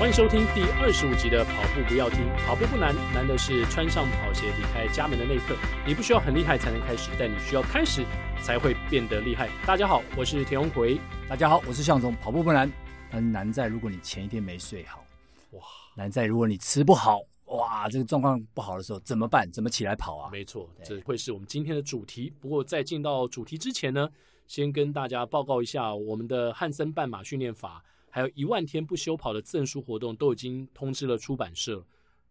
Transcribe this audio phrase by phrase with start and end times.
[0.00, 5.54] 欢迎收听第二十五集的《跑步不要听》，跑步不难，难的是穿上跑鞋离开家门的那一刻。
[5.86, 8.02] 你不需要很厉害才能开始，但你需要开始
[8.42, 9.50] 才会变得厉害。
[9.66, 10.98] 大家好，我是田鸿奎。
[11.28, 12.16] 大家好，我是向总。
[12.16, 12.72] 跑步不难，
[13.10, 15.04] 但难在如果你前一天没睡好，
[15.50, 15.60] 哇，
[15.94, 19.52] 难在如果你吃不好，哇，这个状况不好的时候怎么办？
[19.52, 20.30] 怎么起来跑啊？
[20.32, 22.32] 没错，这会是我们今天的主题。
[22.40, 24.08] 不过在进到主题之前呢，
[24.46, 27.84] 先跟大家报告一下我们的汉森半马训练法。
[28.10, 31.82] 还有一万天不休跑的赠书活动都已经通知了出版社，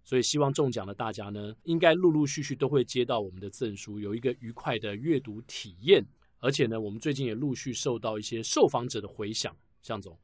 [0.03, 6.05] 所以希望中奖的大家呢，应该陆陆续续都会接到我们的赠书，有一个愉快的阅读体验。
[6.41, 10.17] 而且呢，我们最近也陆续受到一些受访者的回响，向总，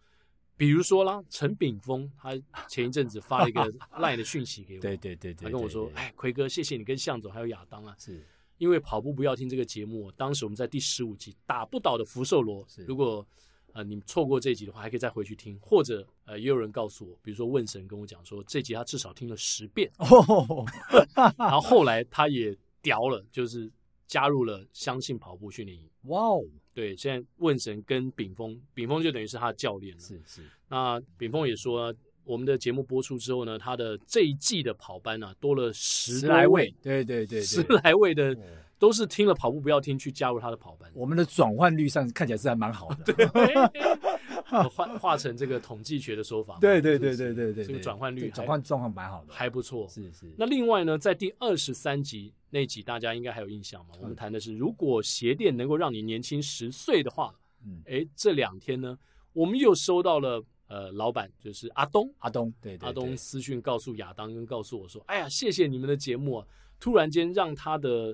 [0.55, 2.33] 比如说啦，陈炳峰，他
[2.69, 3.61] 前一阵子发了一个
[3.99, 8.25] LINE 的讯息给我，对对对对，他跟我说，哎，奎哥，谢谢你跟向总还有亚当啊，是
[8.57, 13.25] 因为跑步不要听这个节目，当时我们在第十五集打不倒的福寿螺，如果。
[13.75, 20.65] 呃，你错过这一集的话，还可以再回去听，或者呃，也有人告诉我，比如说问神跟我讲说，这集他至少听了十遍，哦、
[21.37, 23.69] 然后后来他也屌了，就是
[24.07, 25.83] 加入了相信跑步训练营。
[26.03, 26.41] 哇哦，
[26.73, 29.99] 对，现在问神跟炳峰，炳峰就等于是他的教练了。
[29.99, 38.33] 是是，那炳峰也说，我们的节目播出之后呢，他的这一季的跑班啊，多了十，十来位，对对对，对，十来位的。
[38.77, 43.25] 都是听了跑步不要听去加入他的跑班，我们的转换率上看起来是还蛮好的，对，
[44.69, 50.29] 换化成这个统计学的说法，对对对对对对，这个转换率转换状况蛮好的，还不错，是是。
[50.37, 53.95] 那另外呢，在第二十三集那集大家应该还有印象吗？
[54.01, 57.33] 我们谈的是如果鞋垫能够让你年轻十岁的话，
[57.65, 58.97] 嗯，哎，这两天呢，
[59.31, 66.45] 我们又收到了呃老板就是阿东阿东，对对，阿东私讯告诉亚当跟告诉我说，哎呀，谢谢你们的节目啊，
[66.77, 68.13] 突然间让他的。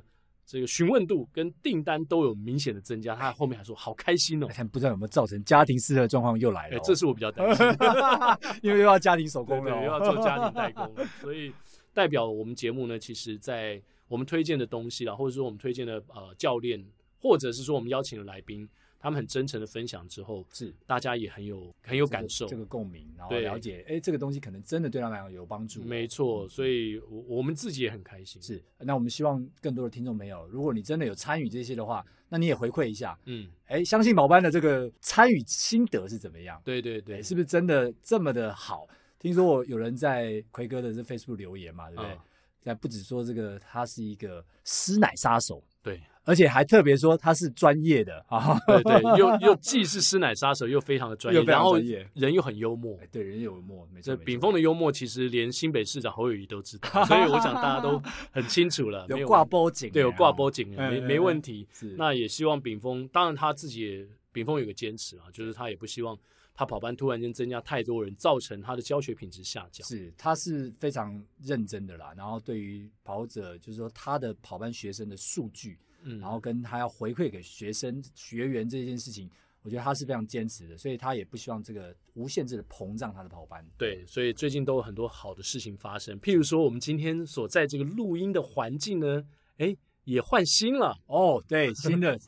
[0.51, 7.65] 这个询问度跟订单都有明显的增加，他后面还说好开心哦，看不知道有没有造成家庭式的状况又来了，哦，这是我比较担心，
[8.61, 11.53] 因为又要家庭手工了，哦，又要做家庭代工，所以
[11.93, 16.83] 代表我们节目呢，其实在我们推荐的东西啦，或者说我们推荐的呃教练，
[17.17, 18.67] 或者是说我们邀请的来宾。
[19.01, 25.81] 他们很真诚的分享之后，是大家也很有很有感受，这个、这个共鸣，然后了解，哎，这个东西可能真的对他们来讲有帮助。
[25.83, 28.39] 没错，所以我我们自己也很开心。
[28.39, 33.17] 是，那我们希望更多的听众朋友，如果你真的有参与这些的话，那你也回馈一下。
[33.25, 36.61] 嗯，哎，相信宝班的这个参与心得是怎么样？
[36.63, 38.87] 对对对，是不是真的这么的好？
[39.17, 42.17] 听说我有人在奎哥的这 Facebook 留言嘛，对不对？
[42.61, 45.63] 在、嗯、不止说这个，他是一个师奶杀手。
[45.81, 45.99] 对。
[46.23, 51.77] 而且还特别说他是专业的啊，对对，又又既是师奶杀手，又非常的专业，然后
[52.13, 53.87] 人又很幽默，对，人又幽默。
[54.01, 59.05] 这炳峰的幽默，其实连新北市长侯友谊都知道，所以我想大家都很清楚了。
[59.09, 61.67] 有挂波警，对，有挂波警，没没问题。
[61.97, 66.17] 那也希望炳峰，当然他自己也，炳峰有个坚持啊，就是他也不希望。
[66.53, 69.87] 他跑班突然间增加太多人，造成他的教学品质下降。
[69.87, 72.13] 是，他是非常认真的啦。
[72.15, 79.29] 然后对于跑者，就是说他的跑班学生的数据，嗯，然后跟他要回馈给学生学员这件事情，
[79.61, 80.77] 我觉得他是非常坚持的。
[80.77, 83.65] 所以他也不希望这个无限制的膨胀他的跑班。
[83.77, 86.19] 对，所以最近都有很多好的事情发生。
[86.19, 89.23] 譬如说，我们今天所在这个录音的环境呢，
[89.57, 91.43] 哎，也换新了哦。
[91.47, 92.19] 对，新的。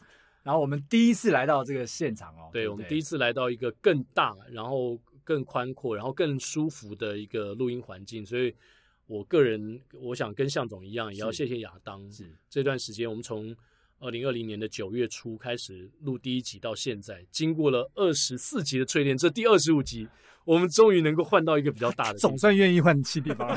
[0.44, 8.54] 然后我们第一次来到这个现场哦，对，对，对，我们第一次来到一个更大、然后更宽阔、然后更舒服的一个录音环境，所以
[9.14, 12.12] 我个人我想跟向总一样，也要谢谢亚当。
[12.12, 13.56] 是这段时间，我们从
[14.00, 20.08] 二零二零年的九月初开始录第一集到现在，经过了二十四集的淬炼，这第二十五集，
[20.46, 23.48] 我们终于能够换到一个比较大的，总算愿意换新地方。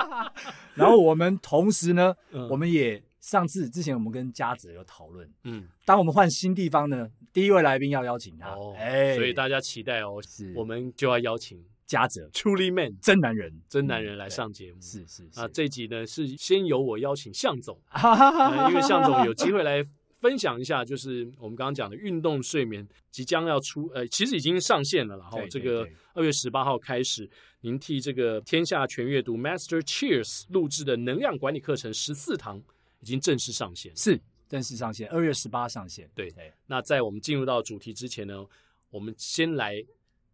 [0.74, 3.02] 然后我们同时呢，嗯、我们也。
[3.20, 15.30] 上次之前我们跟嘉泽有讨论，嗯，当我们换新地方呢，第一位来宾要邀请他，哦，哎，所以大家期待哦，是，我们就要邀请嘉泽，Truly Man，真男人，真男人来上节目，是是，是。
[15.36, 19.84] 那这一集呢是先由我邀请向总， 呃，因为向总有机会来
[20.20, 27.28] 分享一下，就是我们刚刚讲的运动睡眠即将要出，呃，其实已经上线了，然后这个二月十八号开始，
[27.60, 32.62] 您替这个天下全阅读 Master Cheers 录制的能量管理课程十四堂。
[33.00, 34.18] 已经正式上线，是
[34.48, 36.08] 正式上线，二月十八上线。
[36.14, 36.32] 对，
[36.66, 38.42] 那在我们进入到主题之前呢，
[38.88, 39.84] 我们先来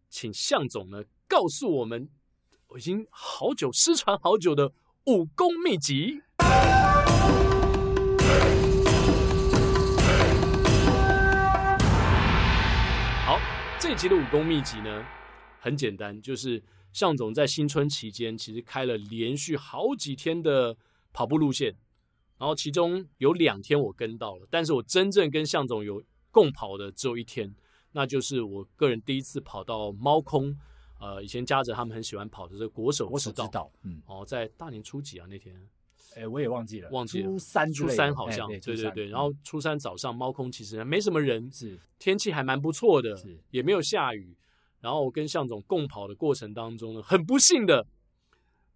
[0.09, 2.09] 请向总呢告诉我们，
[2.67, 4.73] 我已经好久失传好久的
[5.05, 6.21] 武功秘籍。
[13.25, 13.39] 好，
[13.79, 15.05] 这集的武功秘籍呢
[15.61, 16.61] 很简单，就是
[16.91, 20.75] 向总在新春期间其实开了连续好几天的
[21.13, 21.73] 跑步路线。
[22.37, 27.55] 然后其中有两天我跟到了，但是我真正跟向总有共跑的只有一天，
[27.93, 30.57] 那就是我个人第一次跑到猫空，
[31.01, 35.59] 呃，以前嘉泽他们很喜欢跑的这个国手国手之道，嗯，哦，在大年初几啊那天，
[36.15, 41.79] 哎，我也忘记了，忘记了，初三初三好像，对对对，然后初三早上猫空其实没什么人，是。
[41.97, 43.39] 天气还蛮不错的，是。
[43.49, 44.37] 也没有下雨，
[44.79, 47.87] 然后我跟向总共跑的过程当中呢，很不幸的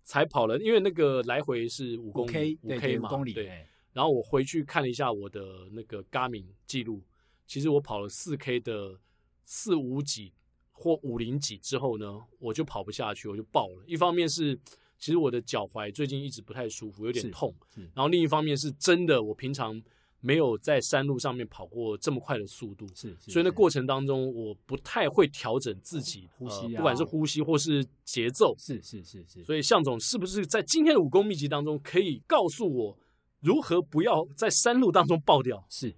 [0.03, 7.03] 才跑了，因为那个来回是五公里，五 K 嘛，对，然后我回去看了一下我的那个 Garmin 记录，
[7.45, 8.99] 其实我跑了四 K 的
[9.43, 10.33] 四五几。
[10.77, 13.83] 或五零几之后呢，我就跑不下去，我就爆了。
[13.87, 14.53] 一方面是
[14.99, 17.55] 其实我的脚踝最近一直不太舒服，有点痛。
[17.93, 19.81] 然后另一方面是真的，我平常
[20.19, 23.15] 没有在山路上面跑过这么快的速度，是。
[23.21, 28.53] 所以那过程当中，我不太会调整自己呼吸，不管是呼吸或是节奏。
[28.59, 29.43] 是是是是。
[29.45, 32.97] 所以向总是不是在今天的武功秘籍当中，可以告诉我
[33.39, 35.65] 如何不要在山路当中爆掉？
[35.69, 35.95] 是。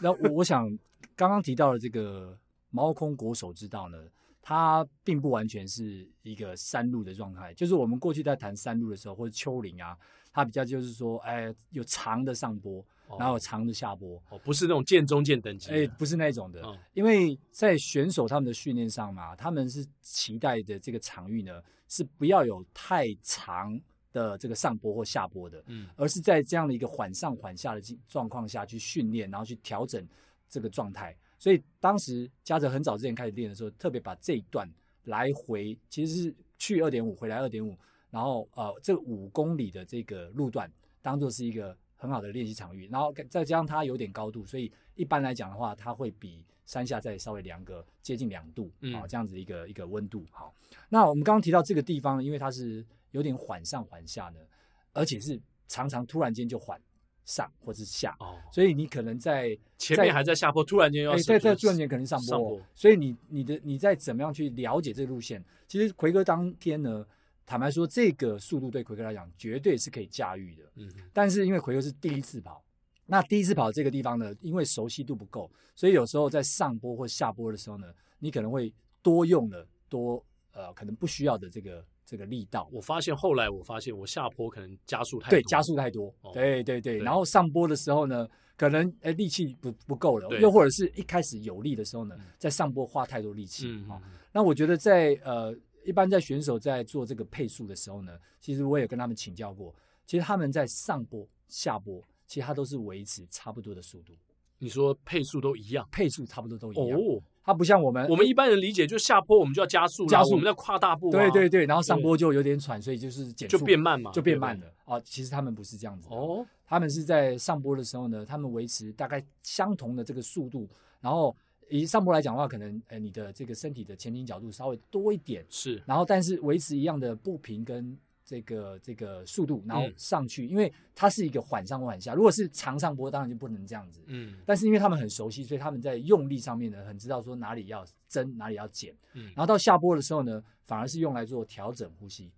[0.00, 0.68] 那我我想
[1.14, 2.36] 刚刚提到的这个。
[2.70, 3.98] 猫空国手之道呢，
[4.42, 7.52] 它并不完全是一个山路的状态。
[7.54, 9.96] 就是我们过去在谈山路的时候，或者丘陵啊，
[10.32, 12.84] 它比较就是说，哎，有长的上坡，
[13.18, 16.62] 然后有长的下坡，哦，不是那种剑中剑等级，哎，不是那种的。
[16.62, 23.80] 哦、因为在选手他们的训练上嘛，他们是期待的这个场域呢，是不要有太长
[24.12, 30.06] 的这个上坡或下坡的，嗯，而是在这样的一个缓上缓下的状况下去训练，然后去调整
[30.48, 31.16] 这个状态。
[31.46, 34.68] 所以当时嘉泽很早之前开始练的时候，特别把这一段
[35.04, 37.78] 来回其实是去二点五，回来二点五，
[38.10, 40.68] 然后呃这五公里的这个路段
[41.00, 50.26] 当做是一个很好的练习场域，然后再加上它有点高度，所以一般来讲的话，它会比山下再稍微凉个接近两度啊、哦，这样子一个一个温度。
[50.32, 50.52] 好，
[50.88, 54.44] 那我们刚刚提到这个地方，因为它是有点缓上缓下的，
[54.92, 56.76] 而且是常常突然间就缓。
[57.26, 65.44] 上或者是下，哦，所以你可能在前面还在下坡，突然间要在在突然间可能上坡，上坡，所以你你的你在怎么样去了解这个路线？
[65.66, 67.04] 其实奎哥当天呢，
[67.44, 70.62] 坦白说，这个速度对奎哥来讲绝对是可以驾驭的。
[70.76, 72.64] 嗯，但是因为奎哥是第一次跑，
[73.06, 77.88] 那第一次跑这个地方呢，因为熟悉度不够，所以有时候在上坡或下坡的时候呢，
[78.20, 81.84] 你可能会多用了多呃，可能不需要的这个。
[82.06, 88.26] 这个力道，我发现后来我发现我下坡可能加速太多，对，加速太多，哦、对对对，对，然后上坡的时候呢，
[88.56, 94.02] 可能哎力气不不够了，又或者是一开始有力的时候呢，在上坡花太多力气啊、嗯哦。
[94.32, 95.52] 那我觉得在呃
[95.84, 99.74] 一般在选手在做这个配速的时候呢，其实我也跟他们请教过，
[100.06, 104.12] 其实他们在上坡下坡，其实他都是维持差不多的速度。
[104.58, 106.98] 你说配速都一样，配速差不多都一样。
[106.98, 115.00] 哦它不像我们，我们一般人理解，就下坡我们就要加速，加速我们在跨大步，对对对，然后上坡就有点喘，所以就是减速就变慢嘛，就变慢了啊。
[115.04, 120.68] 其实他们不是这样子哦，他们是在上坡的时候呢，他们维持大概相同的这个速度，
[121.00, 121.34] 然后
[121.70, 127.96] 以上坡来讲的话，可能呃你的这个身体的前倾角度稍微多一点，是，然后但是维持一样的步频跟。
[128.26, 132.12] 这个这个速度，然后上去，嗯、因为它是一个缓上缓下。
[132.12, 134.02] 如果是长上坡，当然就不能这样子。
[134.06, 138.92] 嗯，但是因为他们很熟悉，所以他们在用力上面呢，很知道说哪里要增，哪里要减。
[139.14, 142.32] 嗯，然后到下坡的时候呢，反而是用来做调整呼吸，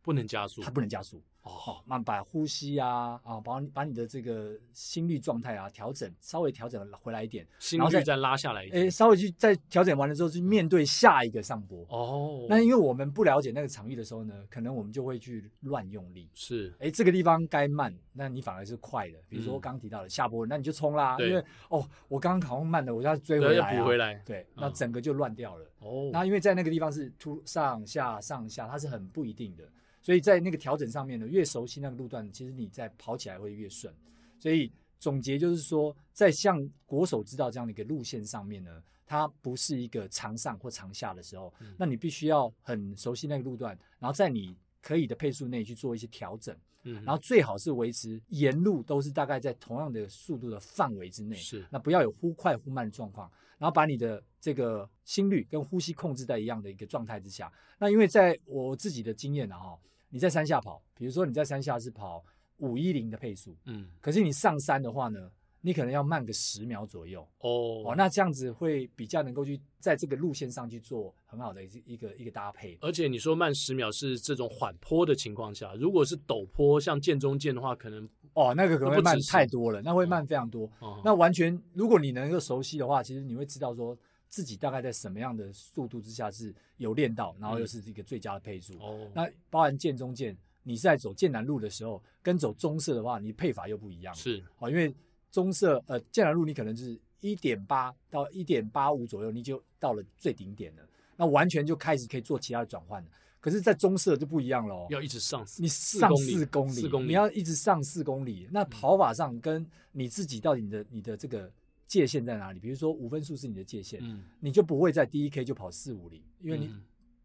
[0.00, 1.20] 不能加速，它不能加速。
[1.42, 8.86] 哦，慢把呼吸啊啊，把把你的这个心率状态啊调整，稍微调整回来一点，心率再，再拉下来一点。
[8.86, 11.84] 哎，稍微去再调整完了之后，去面对下一个上坡。
[11.88, 16.30] 哦，那因为我们不了解那个场域的时候呢，可能我们就会去乱用力。
[16.32, 19.18] 是，哎，这个地方该慢，那你反而是快的。
[19.28, 21.16] 比如说我刚刚提到的下坡，那你就冲啦。
[21.18, 24.14] 因为哦，我刚刚好像慢的，我要追回来，补回来。
[24.24, 25.66] 对，那整个就乱掉了。
[25.80, 29.64] 哦，那因为在那个地方是突上下上下，它是很不一定的。
[30.02, 33.94] 所以在那个调整上面呢，越熟悉那个路段，其实你在跑起来会越顺。
[34.38, 46.56] 所以总结就是说，在像国手知道这样的一个路线上面呢，它不是一个长上或长下的时候，嗯、那你必须要很熟悉那个路段，然后在你可以的配速内去做一些调整。
[46.82, 57.52] 嗯，然后最好是维持沿路都是大概在同样的速度的范围之内，是，那不要有忽快忽慢的状况，然后把你的这个心率跟呼吸控制在一样的一个状态之下。
[57.78, 59.78] 那因为在我自己的经验呢，哈。
[60.14, 62.22] 你在山下跑，比如说你在山下是跑
[62.58, 65.30] 五一零的配速，嗯，可是你上山的话呢，
[65.62, 72.76] 你可能要慢个十秒左右哦，哦，那这样子会比较能够去在这个路线上去做很好的一个一个一个搭配。
[72.82, 80.70] 而且你说慢十秒是这种缓坡的情况下，如果是陡坡像剑中剑的话，可能哦那个可能会慢太多了，那会慢非常多。
[80.80, 83.96] 哦，那完全如果你能够熟悉的话，其实你会知道说。
[84.32, 88.72] 自己大概在什么样的速度之下是有练到，然后又是一个最佳的配速。
[88.78, 94.14] 哦、嗯，那包含剑中剑，你是在走剑南路的时候，跟走棕色的话，你配法又不一样。
[94.14, 94.94] 是，哦，因为
[95.30, 100.82] 棕色呃剑南路你可能是一点八到一点八五左右，你就到了最顶点了。
[101.14, 103.08] 那完全就开始可以做其他的转换了。
[103.38, 108.48] 可是，在棕色就不一样了，要一直上，你上四公里，四公里，你要一直上四公里。
[108.50, 111.52] 那跑法上跟你自己到底你的你的这个
[111.92, 112.58] 界限在哪里？
[112.58, 116.74] 比如说五分速是你的界限，嗯，你就不会在第一 K 就跑四五零，因为你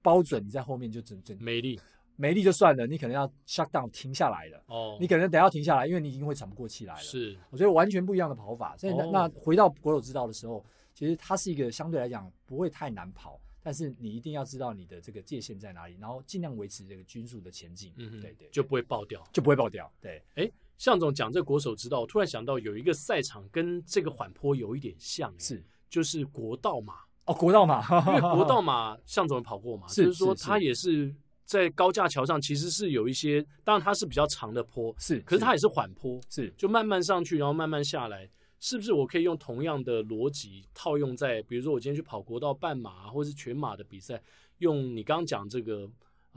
[0.01, 1.79] 包准你在后面就整整没力，
[2.17, 4.61] 没力就算了，你可能要 shut down 停下来了。
[4.67, 6.99] 哦，你可能等要停下来，因为你已经会喘不过气来了。
[6.99, 8.75] 是，我觉得完全不一样的跑法。
[8.75, 13.39] 所以那那回到国手之道的时候，其实它是一个相对来讲不会太难跑。
[13.63, 17.91] 但是你一定要知道你的这个界限在哪里，然后尽量维持这个均速的前进。
[17.97, 19.91] 嗯哼，对，对对，就不会爆掉，就不会爆掉。
[19.99, 31.13] 对，哎，象总讲这国手之道，我突然想到有一个赛场跟这个缓坡有一点像，是就是国道马哦，国道马， 因为国道马向总跑过嘛，是就是说它也是
[31.45, 38.29] 在高架桥上，其实是有一些，当然它是比较长的坡，是，可是它也是缓坡，是，就慢慢上去，然后慢慢下来。
[38.59, 44.19] 是不是我可以用同样的逻辑套用在，比如说我今天去跑国道半马或者是全马的比赛，
[44.57, 45.87] 用你刚刚讲这个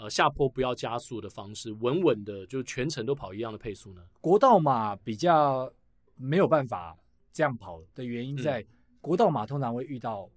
[0.01, 4.03] 呃下坡不要加速的方式，稳稳的就全程都跑一样的配速呢？
[4.21, 5.71] 国道马比较
[6.17, 6.97] 没有办法
[7.33, 8.65] 这样跑的原因在，
[9.01, 10.31] 国道马通常会遇到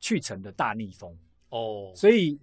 [0.00, 1.16] 去程的大逆风
[1.50, 2.38] 哦，所以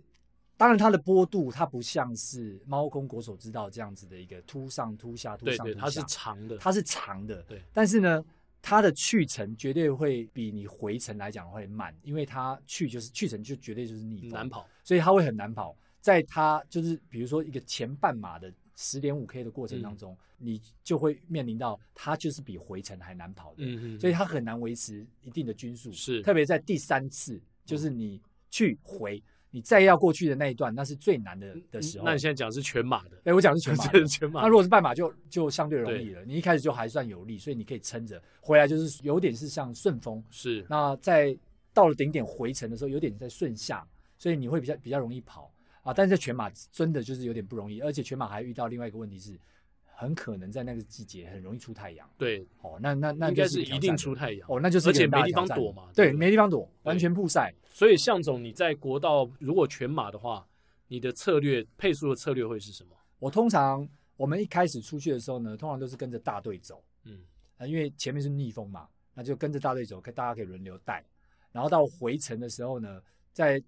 [0.56, 8.24] 当然它的坡度它不像是猫空国手之道这样子的一个突上突下突上突下，对对，它是长的，它是长的，对，但是呢。
[8.64, 15.76] 它的去程绝对会比你回程来讲会慢，因为它去就是去程就绝对就是逆风，难跑，所以它会很难跑。
[16.02, 29.24] 在它就是比如说一个前半马的十点五 K 的过程当中，嗯、你就会面临到它就是比回程还难跑的，嗯嗯，所以它很难维持一定的均速，是特别在第三次，就是你去回。
[29.54, 32.06] 你再要过去的那一段，那是最难的的时候。
[32.06, 33.18] 那你现在讲的是全马的？
[33.26, 34.44] 哎，我讲的是全马的， 全马。
[34.44, 36.24] 那如果是半马就，就就相对容易了。
[36.24, 40.24] 你一开始就还算有力，所以你可以撑着回来，就是有点是像顺风。
[40.30, 40.66] 是。
[40.70, 41.38] 那在
[41.74, 43.86] 到了顶点回程的时候，有点在顺下，
[44.18, 45.51] 所以你会比较比较容易跑
[45.84, 45.94] 啊。
[45.94, 49.40] 但是在全马真的就是有点不容易，而且全马还遇到另外一个问题是。
[49.94, 52.10] 很可能在那个季节很容易出太阳。
[52.18, 54.50] 对，哦，那那那应该是一定出太阳。
[54.50, 55.92] 哦，那就是而且没地方躲嘛。
[55.94, 57.54] 对，没地方躲，完全曝晒。
[57.72, 60.44] 所以向总，你在国道如果全马的话，
[60.88, 62.98] 你的策略配速的策略会是什么？
[63.20, 66.84] 我通常我们一开始出去的时候呢，通常都是跟着大队走。
[67.04, 67.22] 嗯，
[67.58, 71.06] 啊，因为前面是逆风嘛，那就跟着大队走，可大家可以轮流带。
[71.52, 73.00] 然后到回程的时候呢，
[73.34, 73.62] 在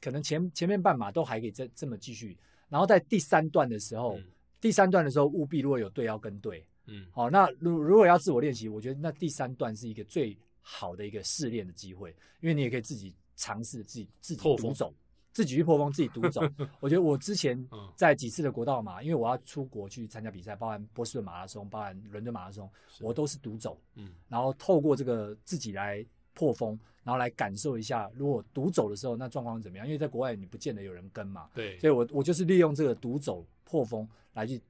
[0.00, 2.36] 可能前前面半马都还可以这这么继续，
[2.68, 4.16] 然后在第三段的时候。
[4.18, 4.24] 嗯
[4.60, 14.92] 第三段的时候，务必如果有队要跟队，嗯，好、哦，那如如果要自我练习，我觉得那第三段是一个最好的一个试炼的机会，因为你也可以自己尝试自己自己独走，
[15.32, 16.42] 自己去破风，自己独走。
[16.78, 17.66] 我觉得我之前
[17.96, 22.70] 在几次的国道马，因为我要出国去参加比赛，包含波士顿马拉松，包含伦敦马拉松，
[23.00, 29.86] 我都是独走，嗯，然后透过这个自己来破风，然后来感受一下，如果独走的时候那状况怎么样？
[29.86, 34.08] 因为在国外你不见得有人跟嘛，对，所以我我就是利用这个独走破风。
[34.32, 34.62] 来去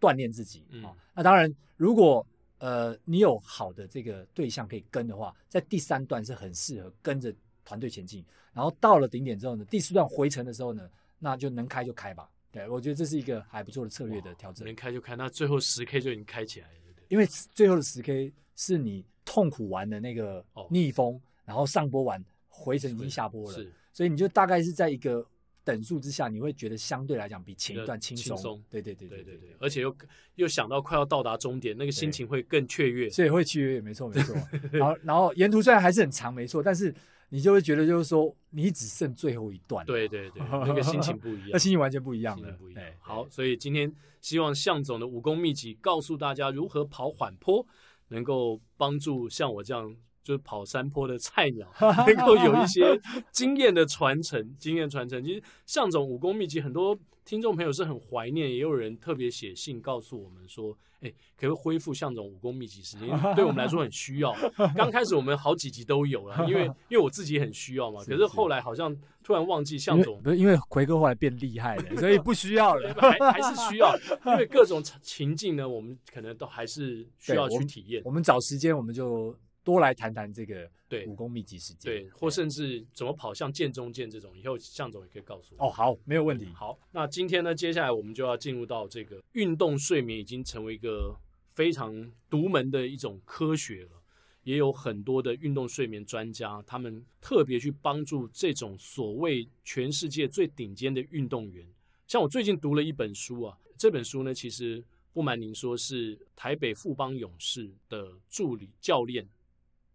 [0.00, 0.90] 锻炼自己啊！
[1.14, 2.26] 那当然，如果
[2.58, 7.32] 呃你有好的这个对象可以跟的话，在第三段是很适合跟着
[7.64, 8.24] 团队前进。
[8.52, 10.90] 然后到了顶点之后呢，第四段回程的时候呢，
[11.20, 12.28] 那就能开就开吧。
[12.50, 14.66] 对，我觉得这是一个还不错的策略的调整。
[14.66, 17.06] 能开就开，那最后十 K 就已经开起来了，对不对？
[17.08, 25.26] 因为最后的十 K 是你痛苦完的那个逆风，哦、然后上坡完回程已经下坡了，是，所以你就大概是在一个。
[25.66, 28.62] 等速之下，你会觉得相对来讲比前一段轻松。
[28.68, 29.96] 对对对对对对，而且又
[30.34, 33.08] 又想到快要到达终点，那个心情会更雀跃。
[33.08, 34.36] 所以会雀跃，没错没错。
[34.70, 36.94] 然后然后沿途虽然还是很长，没错，但是
[37.30, 39.86] 你就会觉得就是说你只剩最后一段。
[39.86, 42.84] 对对对， 那个心情不一样，那心情完全不一样了，不一样。
[43.00, 43.90] 好，所以今天
[44.20, 47.66] 希望向总的武功秘籍告诉大家如何跑缓坡，
[48.08, 49.94] 能够帮助像我这样。
[50.24, 51.70] 就是跑山坡的菜鸟，
[52.06, 52.98] 能够有一些
[53.30, 55.22] 经验的传承，经验传承。
[55.22, 63.08] 其实象总武功秘籍，很多听众朋友是很怀念，也有人特别写信告诉我们说，哎，可不可以恢复向总武功秘籍时间？
[63.34, 64.34] 对我们来说很需要。
[64.76, 68.04] 刚开始我们好几集都有了， 因为因为我自己很需要嘛。
[68.04, 73.96] 可是后来好像突然忘记向总，不是因为奎哥后来变厉害了， 所以不需要了，还还是需要。
[74.26, 78.02] 因为各种情境呢，我们可能都还是需要去体验。
[78.04, 79.34] 我们找时间，我们就。
[79.64, 85.66] 多来谈谈这个对武功秘籍时间，对，或甚至怎么跑像剑中剑这种，以后向总也可以告诉我。
[85.66, 86.44] 哦，好，没有问题。
[86.54, 91.16] 好，那今天呢，接下来我们就要进入到这个运动睡眠已经成为一个
[91.48, 94.02] 非常独门的一种科学了，
[94.42, 101.66] 也有很多的运动睡眠专家，他们特别去帮助这种所谓全世界最顶尖的运动员。
[102.06, 109.26] 像我最近读了一本书啊，这本书呢，其实不瞒您说，是台北富邦勇士的助理教练。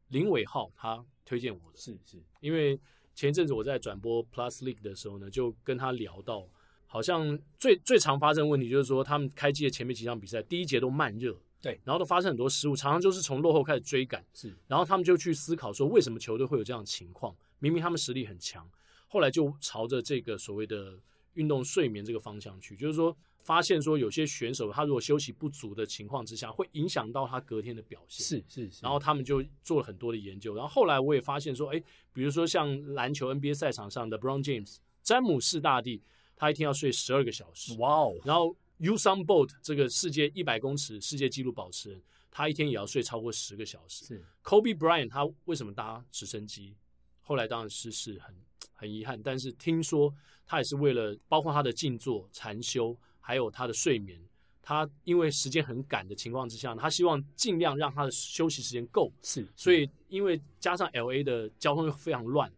[0.10, 2.80] 林伟浩他推荐我的，是是，因为
[3.16, 6.48] 前一阵子我在转播 Plus League 的时候呢，就跟他聊到，
[6.86, 17.36] 好像最最常发生的问题就是说，他们开机的前面几场比赛，第一节都慢热，对，然后都发生很多失误，常常就是从落后开始追赶，是，然后他们就去思考说，为什么球队会有这样的情况？
[17.60, 18.70] 明明他们实力很强，
[19.08, 21.00] 后来就朝着这个所谓的
[21.34, 23.16] 运动睡眠这个方向去，就是说。
[23.50, 28.24] 发现说有些选手他如果休息不足的情况之下，会影响到他隔天的表现。
[28.24, 28.80] 是是是。
[28.84, 30.54] 然后他们就做了很多的研究。
[30.54, 36.00] 然后后来我也发现说，哎，比如说像篮球 NBA 赛场上的 LeBron James 詹姆士大帝，
[36.36, 37.76] 他一天要睡十二个小时。
[37.80, 38.14] 哇哦。
[38.24, 44.06] 然后 Usain Bolt 这个世界一百公尺世界纪录保持人，他一天也要睡超过十个小时。
[44.06, 44.24] 是。
[44.44, 46.76] Kobe Bryant 他为什么搭直升机？
[47.22, 48.36] 后来当然是是很
[48.76, 50.14] 很遗憾，但是听说
[50.46, 52.96] 他也是为了包括他的静坐禅修。
[53.20, 54.20] 还有他的睡眠，
[54.62, 59.12] 他因为时间很赶的情况之下，他希望尽量让他的休息时间够。
[59.24, 62.52] 是，所以因为加上 LA 的交通又非常乱，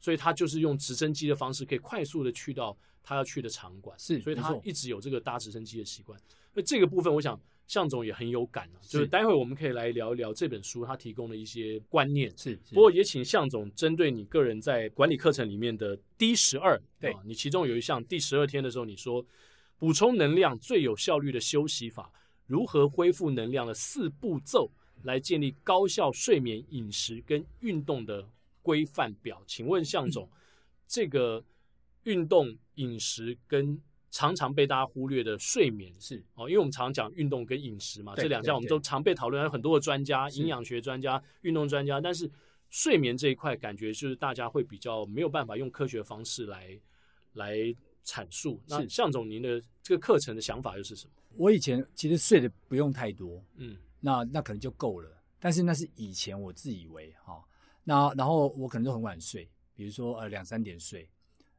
[0.00, 3.98] 所以他就是用直升机的方式，可以快速的去到他要去的场馆。
[3.98, 6.18] 是，所以他一直有这个搭直升机的习惯。
[6.54, 8.78] 那这个部分，我想向总也很有感啊。
[8.82, 12.30] 就是待会我们可以来聊一聊这本书他提供的一些观念。
[12.36, 19.24] 是，是不过也请向总针对你个人在管理课程里面的 D 十二，对、啊、你其中有一项第十二天的时候，你说。
[19.78, 22.10] 补充能量最有效率的休息法，
[22.46, 24.70] 如何恢复能量的四步骤，
[25.02, 28.26] 来建立高效睡眠、饮食跟运动的
[28.62, 29.42] 规范表。
[29.46, 30.36] 请问向总，嗯、
[30.88, 31.44] 这个
[32.04, 33.78] 运动、饮食跟
[34.10, 42.30] 常常被大家忽略的睡眠是哦，因为我们常常讲运动跟饮食嘛，这两项我们都常被讨论，有很多的专家、营养学专家、运动专家，但是
[42.70, 46.80] 睡眠这一块，感觉就是大家会比较没有办法用科学方式来
[47.34, 47.76] 来。
[48.06, 48.62] 阐述。
[48.66, 51.12] 那向总，您的这个课程的想法又是什么？
[51.36, 55.10] 我以前其实睡的不用太多，嗯，那那可能就够了。
[55.38, 57.44] 但是那是以前我自以为哈，
[57.84, 61.06] 那然后我可能都很晚睡，比如说呃两三点睡，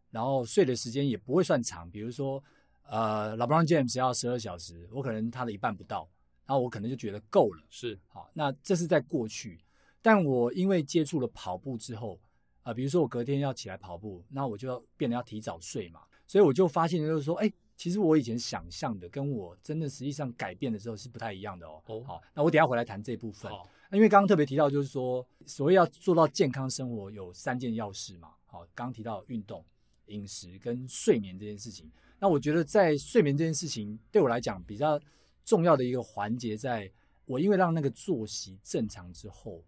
[0.09, 2.43] 然后睡的时间也不会算长，比如说
[2.87, 6.09] 呃 LeBron James 要十二小时，我可能他的一半不到，
[6.45, 7.63] 然后我可能就觉得够了。
[7.69, 9.59] 是，好，那这是在过去，
[10.01, 12.19] 但我因为接触了跑步之后，
[12.63, 16.01] 啊、呃，比如说我隔天要起来跑步，那我就要变得要提早睡嘛。
[16.27, 21.81] 所以我就发现，就是说，哎，其实我以前想象的，跟我真的实际上改变的时候是不太一样的哦。
[21.85, 23.49] 哦，好，那我等下回来谈这部分。
[23.49, 28.33] 好，那因为刚刚特别提到，就是说，所谓要做到健康生活，有三件要事嘛。
[28.45, 29.63] 好，刚刚提到运动、
[30.07, 31.89] 饮食跟睡眠这件事情。
[32.19, 34.99] 那我觉得在睡眠这件事情，对我来讲比较
[35.45, 36.91] 重要的一个环节，在
[37.25, 39.63] 我因为让那个作息正常之后，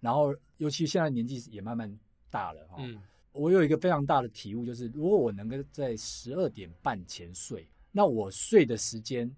[0.00, 1.98] 然后尤其现在年纪也慢慢
[2.30, 2.76] 大了哈。
[2.78, 3.02] 嗯
[3.34, 9.28] 我有一个非常大的体悟，就是如果我能够在十二点半前睡，那我睡的时间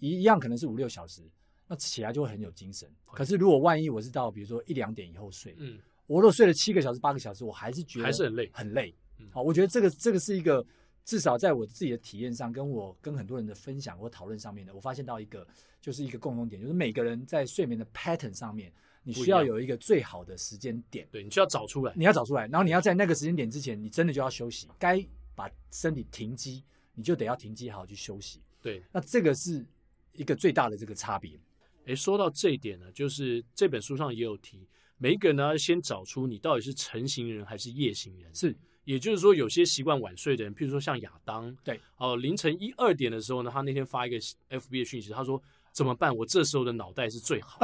[0.00, 1.22] 一样可能是五六小时，
[1.68, 2.90] 那起来就会很有精神。
[3.12, 8.94] 可是如果万一我是到比如说一两点以后睡，嗯，我如果睡了七个小时、八个小时，我还是觉得还是很累，很累。
[9.30, 10.64] 好，我觉得这个这个是一个
[11.04, 15.46] 至少在我自己的体验上，跟我跟很多人的分享或讨论上面的，我发现到一个
[15.78, 18.72] 就是一个共同点，就是每个人在睡眠的 pattern 上面。
[19.06, 25.00] 你需要有一个最好的时间点，对，你需要找出来，你要找出来，然后你要在那个时间点之前，你真的就要休息，该
[25.36, 28.42] 把身体停机，你就得要停机，好好去休息。
[28.60, 29.64] 对，那这个是
[30.12, 31.38] 一个最大的这个差别。
[31.84, 34.66] 诶，说到这一点呢，就是这本书上也有提，
[34.98, 38.34] 每一个人呢要先找出你到底是晨型人还是夜型人。
[38.34, 45.40] 是，也就是说，有些习惯晚睡的人，譬如说像亚当，对，哦，凌晨一二点的时候呢，他那天发一个 FB 的讯息，他说
[45.70, 46.12] 怎么办？
[46.16, 47.60] 我这时候的脑袋是最好，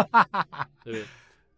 [0.85, 1.05] 对不对？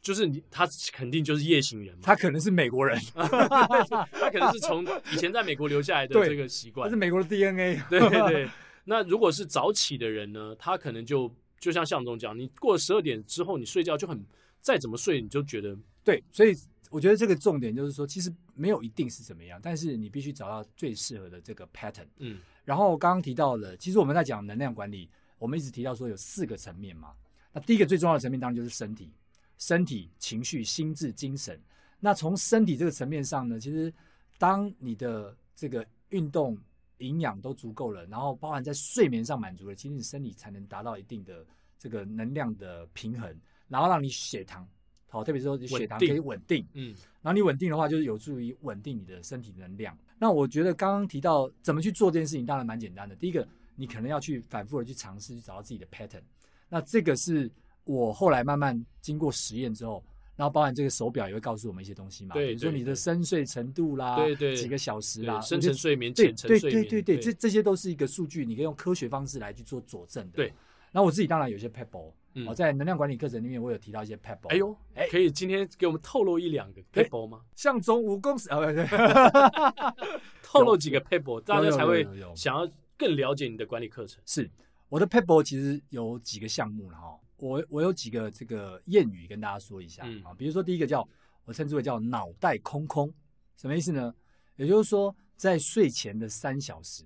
[0.04, 2.00] 就是你，他肯定就是夜行人嘛。
[2.02, 6.86] 他可能是美国人， 他可能是从以前在美国留下来的这个习惯。
[6.86, 7.80] 他是美国的 DNA。
[7.88, 8.50] 对对对。
[8.84, 10.54] 那如果是早起的人呢？
[10.58, 14.22] 他可能就就像向总讲，你过了十二点之后，你睡觉就很
[14.60, 16.22] 再怎么睡，你就觉得对。
[16.30, 16.54] 所以
[16.90, 22.06] 我觉得这个重点就是说，其实没有一定是怎么样，但是你必须找到最适合的这个 pattern。
[22.18, 22.40] 嗯。
[22.66, 27.12] 然后刚刚提到了，其实我们在讲能量管理，我们一直提到说有四个层面嘛。
[27.54, 29.10] 那第一个最重要的层面当然就是身体。
[29.58, 31.60] 身体、情绪、心智、精神。
[32.00, 33.92] 那从身体这个层面上呢，其实
[34.36, 36.58] 当你的这个运动、
[36.98, 41.46] 营养都足够了，然后包含在睡眠上满足了，其实你身体才能达到一定的
[41.78, 43.34] 这个能量的平衡，
[43.68, 44.68] 然后让你血糖
[45.08, 46.66] 好，特别是说你血糖可以稳定。
[46.74, 49.96] 嗯，然后你稳定的话，就是有助于稳定你的身体能量。
[50.18, 53.16] 那我觉得刚刚提到怎么去做这件事情，当然蛮简单的。
[53.16, 56.22] 第一个，你可能要去反复的去尝试，去找到自己的 pattern。
[56.68, 57.50] 那这个是。
[57.84, 60.02] 我后来慢慢经过实验之后，
[60.36, 70.36] 然后包含这个手表也会告诉我们一些东西嘛，对，比如说你的深睡程度啦，对对，几个小时啦，深层睡眠、浅层睡眠，对对对对，这这些都是一个数据，你可以用科学方式来去做佐证的。
[70.36, 70.46] 对，
[70.90, 74.48] 然后我自己当然有些 pebble，嗯，在能量管理课程里面，我有提到一些 pebble。
[74.48, 77.42] 哎呦，哎，可以今天给我们透露一两个 pebble 吗？
[77.54, 78.86] 像中五公尺啊，不对
[80.42, 84.20] 透露几个 pebble，大家才会想要更了解你的管理课程。
[84.24, 84.50] 是，
[84.88, 87.18] 我的 pebble 其实有几个项目了哈。
[87.44, 91.06] 我我有几个这个谚语跟大家说一下啊，比如说第一个叫
[91.44, 93.12] 我称之为叫脑袋空空，
[93.58, 94.14] 什么意思呢？
[94.56, 97.04] 也就是说，在睡前的三小时，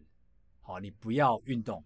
[0.61, 1.85] 好，你不要运动，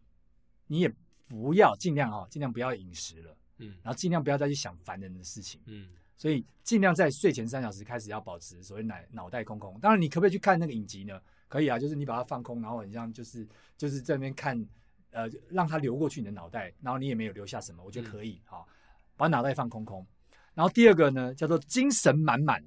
[0.67, 0.95] 你也
[1.27, 5.89] 不要尽量啊，尽量不要饮食了，嗯，然后尽量不要再去想烦人的事情，嗯，
[6.19, 9.81] 所以尽量在睡前三小时开始要保持所谓脑脑袋空空。
[9.81, 11.19] 当然，你可不可以去看那个影集呢？
[11.49, 14.63] 可以啊，就是你把它放空，然后你像就是就是在那边看，
[15.13, 18.67] 呃，让它流过去你的脑袋，然后你也没有留下什么，我觉得可以，哈，
[19.17, 20.05] 把脑袋放空空。
[20.53, 22.63] 然后第二个呢，叫做精神满满。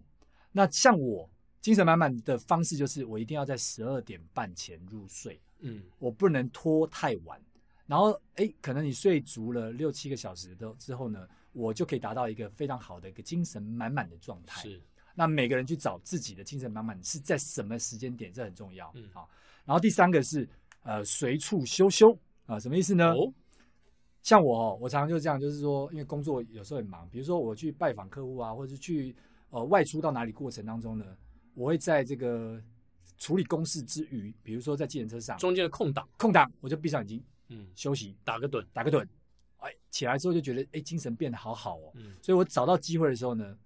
[0.52, 1.30] 那像我。
[1.62, 7.42] 精神满满的方式就是，我一定要在十二点半前入睡，嗯，我不能拖太晚。
[7.88, 14.62] 然后，哎，可能你睡足了六七个小时的之后呢，我就可以达到一个非常好的一个精神满满的状态。
[14.62, 14.80] 是，
[15.16, 18.92] 那每个人去找自己的精神满满是在什么时间点，这很重要。
[18.94, 19.28] 嗯，好。
[19.66, 20.48] 然后第三个是，
[20.84, 23.14] 呃，随处修修啊，什么意思呢？
[23.14, 23.34] 哦，
[24.22, 29.16] 像我哦，我常常就是这样，就是说，因为工作有时候很忙，比如说我去拜访客户啊，或者去
[29.50, 31.06] 呃外出到哪里过程当中呢。
[31.54, 32.62] 我会在这个
[33.18, 39.08] 处理公事之余，比如说在计程车上，中间的空档，空档我就闭上眼睛，嗯，休息，打个盹，打个盹，
[39.60, 43.58] 哎，起来之后就觉得哎，精神变得好好哦，嗯，所以我找到机会的时候呢，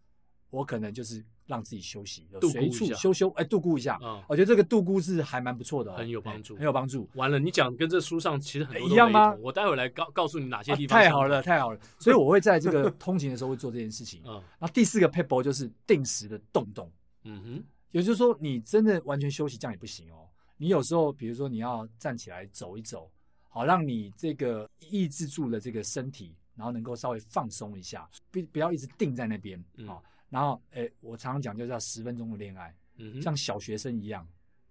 [0.51, 7.09] 我可能就是让自己休息，随处休休，哎，度估一下，嗯，我觉得这个度估是还蛮不错的，很有帮助，很有帮助。
[7.15, 9.35] 完了，你讲跟这书上其实很一样吗？
[9.41, 10.97] 我待会来告告诉你哪些地方。
[10.97, 16.89] 太好了，太好了，所以我会在这个通勤的时候会做这件事情， 嗯，然后第四个撇步就是定时的动动，
[17.23, 17.63] 嗯哼。
[17.91, 20.29] 也就是说，你真的完全休息这样也不行哦。
[20.57, 23.09] 你有时候，比如说你要站起来走一走，
[23.49, 29.57] 好让你这个抑制住了这个身体，然后能够稍微放松一下，不不要一直定在那边
[29.87, 29.97] 啊。
[30.29, 34.27] 然后，诶，我常常讲就是要十分钟的恋爱，嗯，像小学生一样，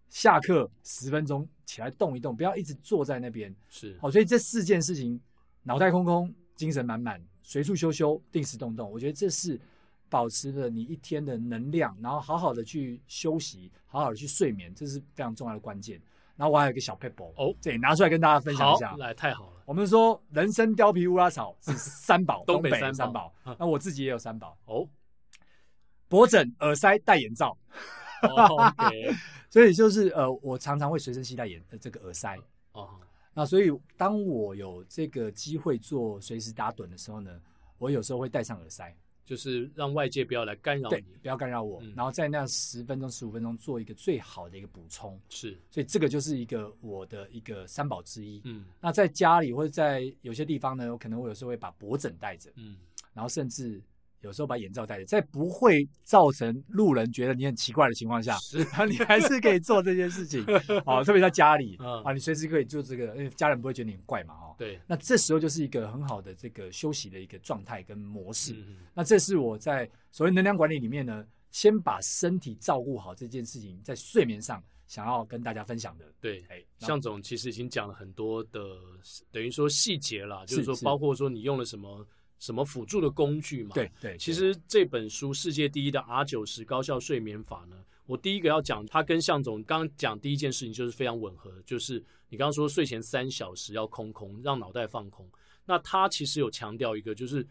[0.09, 3.55] 下课十分钟起来动一动，不要一直坐在那边。
[3.69, 5.21] 是，好，所以这四件事情，
[5.63, 9.61] 脑袋空空，精神满满，随处修修，定时动动，我觉得这是。
[10.11, 16.01] 保持了你一天的能量，然后好好的去休息，好好的去睡眠，这是非常重要的关键。
[16.35, 18.97] 然后我还有一个小撇步哦，这里拿出来跟大家分享一下。
[18.97, 19.63] 来，太好了。
[19.67, 22.71] 我们说人参、貂皮、乌拉草是三宝， 东北。
[22.95, 24.89] 三宝那我自己也有三宝哦，
[26.09, 27.57] 脖枕、耳塞、戴眼罩。
[28.23, 29.17] 哦 okay、
[29.49, 32.37] 所以就是呃，我常常会随身携带眼呃这个耳塞
[32.73, 32.89] 哦。
[33.33, 37.41] 那所以当我有这个机会做随时打盹的时候呢，
[37.79, 38.93] 我有时候会戴上耳塞。
[39.25, 45.21] 就是让外界不要来干扰你，不要干扰我，嗯、然后在那十分钟、十五分钟做一个最好的一个补充。
[45.29, 48.41] 是，所以这个就是一个我的一个三宝之一。
[48.45, 52.79] 嗯，那在家里或者在有些地方呢，我可能我有时候会把脖枕带着，嗯，
[53.13, 53.83] 然后甚至。
[54.21, 60.45] 有时候把眼罩戴着，在不会造成路人觉得你很奇怪的情况下，是啊， 你还是可以做这件事情。
[60.85, 64.55] 好， 特别在家里，啊，你随时可以做这个，因为家人不会觉得你很怪嘛，哈。
[64.59, 64.81] 对。
[64.87, 68.57] 那这时候就是一个很好的这个休息的一个状态跟模式。
[68.93, 76.05] 那这是我在所谓能量管理里面呢，先把身体照顾好这件事情，在睡眠上想要跟大家分享的。
[76.21, 76.45] 对，
[76.79, 78.61] 向总其实已经讲了很多的，
[79.31, 82.05] 等于说细节了，就是说包括说你用了什么。
[82.39, 83.71] 什么辅助的工具嘛？
[83.75, 95.29] 对对，其实这本书《世界第一的 R 九十高效睡眠法》呢，我第一个要讲，它跟向总刚刚讲第一件事情就是非常吻合，就是你刚刚说睡前三小时要空空，让脑袋放空。
[95.65, 97.47] 那他其实有强调一个，就是。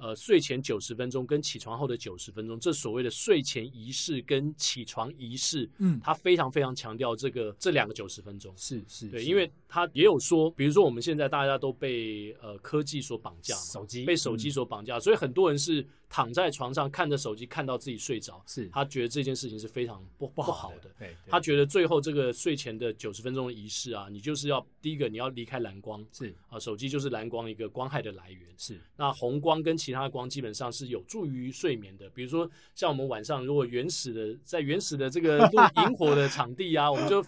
[0.00, 18.68] 呃，睡前九十分钟跟起床后的九十分钟，这所谓的睡前仪式跟起床仪式，嗯，他非常非常强调这个这两个九十分钟，是是，对，因为他也有说，比如说我们现在大家都被呃科技所绑架，手机被手机所绑架，所以很多人是躺在床上看着手机，看到自己睡着，是。
[18.68, 26.34] 他觉得这件事情是非常不不好的，对，他觉得最后这个睡前的九十分钟的仪式啊，你就是要第一个你要离开蓝光，是。
[26.48, 28.80] 啊，手机就是蓝光一个光害的来源，是。
[28.96, 37.24] 那红光跟其他的光基本上是有助于睡眠的，比如说像我们晚上如果原始的在原始的这个录萤火的场地啊，我们就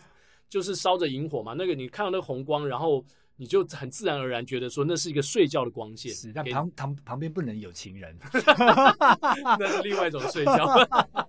[0.48, 3.04] 就是烧着萤火嘛，那个你看到那个红光，然后
[3.36, 6.12] 你就很自然而然觉得说那是一个睡觉的光线。
[6.12, 8.16] 是，但旁旁旁边不能有情人，
[9.58, 10.66] 那是另外一种睡觉。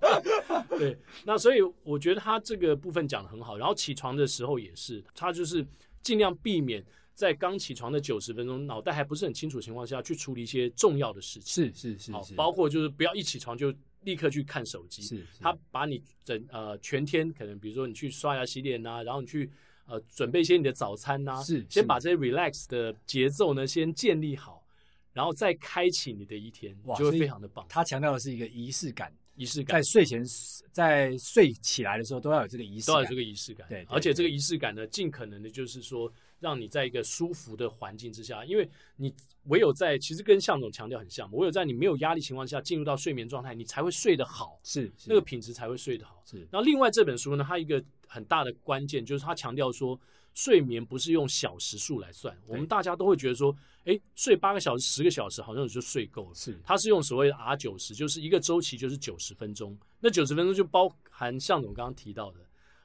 [0.77, 5.65] 对，那所以我觉得他这个部分讲的很好，然后起床的时候也是，他就是
[6.01, 6.83] 尽量避免。
[7.13, 19.49] 在刚起床的九十分钟，脑袋还不是很清楚的情况下去处理一些重要的事情，是是是，好，包括就是不要一起床就立刻去看手机，是，他把你整呃全天可能比如说你去刷牙洗脸呐、啊，然后你去
[19.85, 24.65] 呃准备一些你的早餐呐、啊，是，先把这些 relax 的节奏呢先建立好，
[25.13, 27.65] 然后再开启你的一天，哇，就会非常的棒。
[27.69, 30.23] 他强调的是一个仪式感，仪式感，在睡前，
[30.71, 33.67] 在睡起来的时候都要有这个仪式，都要有这个仪式感。
[33.69, 36.11] 对，而且这个仪式感呢，尽可能的就是说，
[36.43, 39.11] 让你在一个舒服的环境之下，因为你
[39.45, 46.21] 唯有在，其实跟向总强调很像，唯有在你没有压力情况下进入到睡眠状态，你才会睡得好，是，是那个品质才会睡得好。
[46.25, 46.37] 是。
[46.51, 49.99] 然后另外这本书呢，它一个很大的关键就是它强调说。
[50.35, 56.33] 睡眠不是用小时数来算，我们大家都会觉得说，哎，睡八个小时、十个小时好像就睡够了。
[56.33, 59.77] 是，它是用所谓的 R 九十，就是一个周期就是九十分钟。
[59.99, 62.39] 那九十分钟就包含向总刚刚提到的，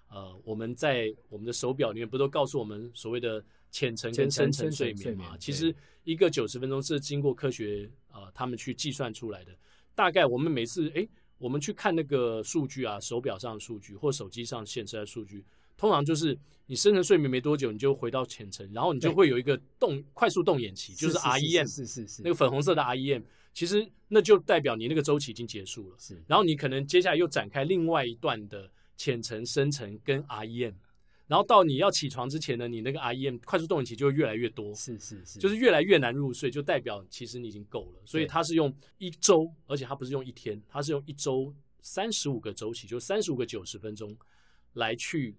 [0.09, 5.37] 呃，我们在我们的手表里面不都告诉我们所谓的浅层跟深层睡眠嘛？
[5.39, 9.53] 其实一个九十分钟是经过科学呃他们去计算出来的。
[9.95, 11.07] 大概我们每次哎，
[11.39, 15.45] 我们去看那个数据啊，手表上的数据或手机上显示的数据。
[15.77, 23.23] 通常就是你深层睡眠没多久，你就回到浅层，然后你就会有一个动快速动眼期，就是 REM，是是是，那个粉红色的 REM，
[23.55, 25.97] 其实那就代表你那个周期已经结束了。
[25.97, 28.69] 是，然后你可能接下来又展开另外一段的
[28.99, 30.75] 浅层、深层跟 REM，
[31.27, 34.75] 然后到你要起床之前呢，你那个 REM 快速动眼期就会越来越多。
[34.75, 38.03] 是是是，就是越来越难入睡，就代表其实你已经够了。
[38.05, 44.15] 所以它是用一周，而且它不是用一天，它是用一周三十五个周期，就三十五个九十分钟
[44.75, 45.35] 来去。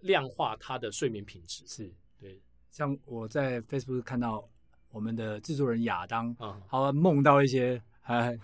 [0.00, 2.42] 量化他的睡眠品质是对，
[2.72, 4.44] 像我在 Facebook 看到
[4.90, 8.38] 我们的制作人亚当啊，他梦到一些，哎，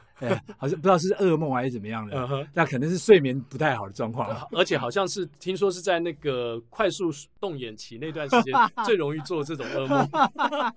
[0.59, 10.09] 好像不知道是噩梦还是怎么样的，那可能是睡眠不太好的状况，而且好像是听说是在那个快速动眼期那段时间 最容易做这种噩梦。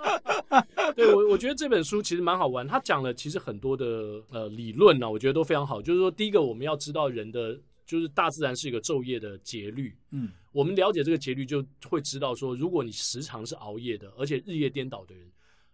[0.96, 5.82] 对，我我觉得这本书其实蛮好玩，他讲了其实很多的呃理论呢，我觉得都非常好。
[5.82, 7.60] 就是说，第一个我们要知道人的。
[7.88, 15.24] 就是大自然是一个昼夜的节律，嗯，我们了解这个节律，就会知道说，如果你时常是熬夜的，而且日夜颠倒的人，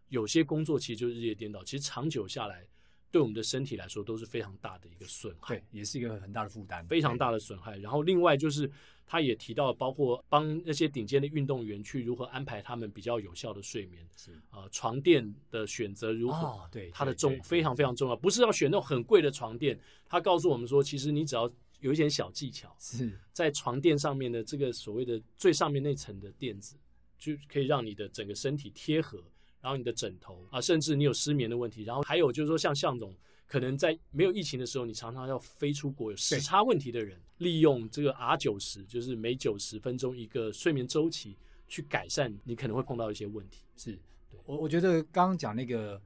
[0.09, 2.65] 有些工作其实就是日夜颠倒，其实长久下来，
[3.11, 7.77] 对我们的身体来说都是非常大的一个损害，对，也是一个很大的负担，非常大的损害。
[7.77, 8.71] 然后另外就是，
[9.05, 19.77] 他也提到，包括帮那些顶尖的运动员去如何安排他们比较有效的睡眠，是啊、呃，床垫的选择如何，哦、对，它的重非常非常重要，不是要选那种很贵的床垫。
[20.07, 26.77] 他告诉我们说，其实你只要有一点小技巧，是在床垫上面的这个所谓的最上面那层的垫子，
[27.17, 29.21] 就可以让你的整个身体贴合，
[29.61, 33.15] 然后你的枕头啊，甚至你有失眠的问题，然后还有就是说像向总，
[33.47, 43.63] 可能在没有疫情的时候，你常常要飞出国，有时差问题的人，利用这个 R 九十，就是每九十分钟一个睡眠周期，去改善你可能会碰到一些问题。
[43.77, 43.97] 是
[44.45, 46.01] 我我觉得刚刚讲那个，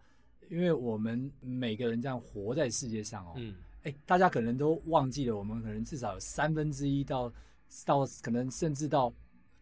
[0.49, 3.55] 因为我们每个人这样活在世界上哦，嗯。
[3.83, 7.31] 哎，大家可能都忘记了，我们可能至少有三分之一到
[7.85, 9.13] 到可能甚至到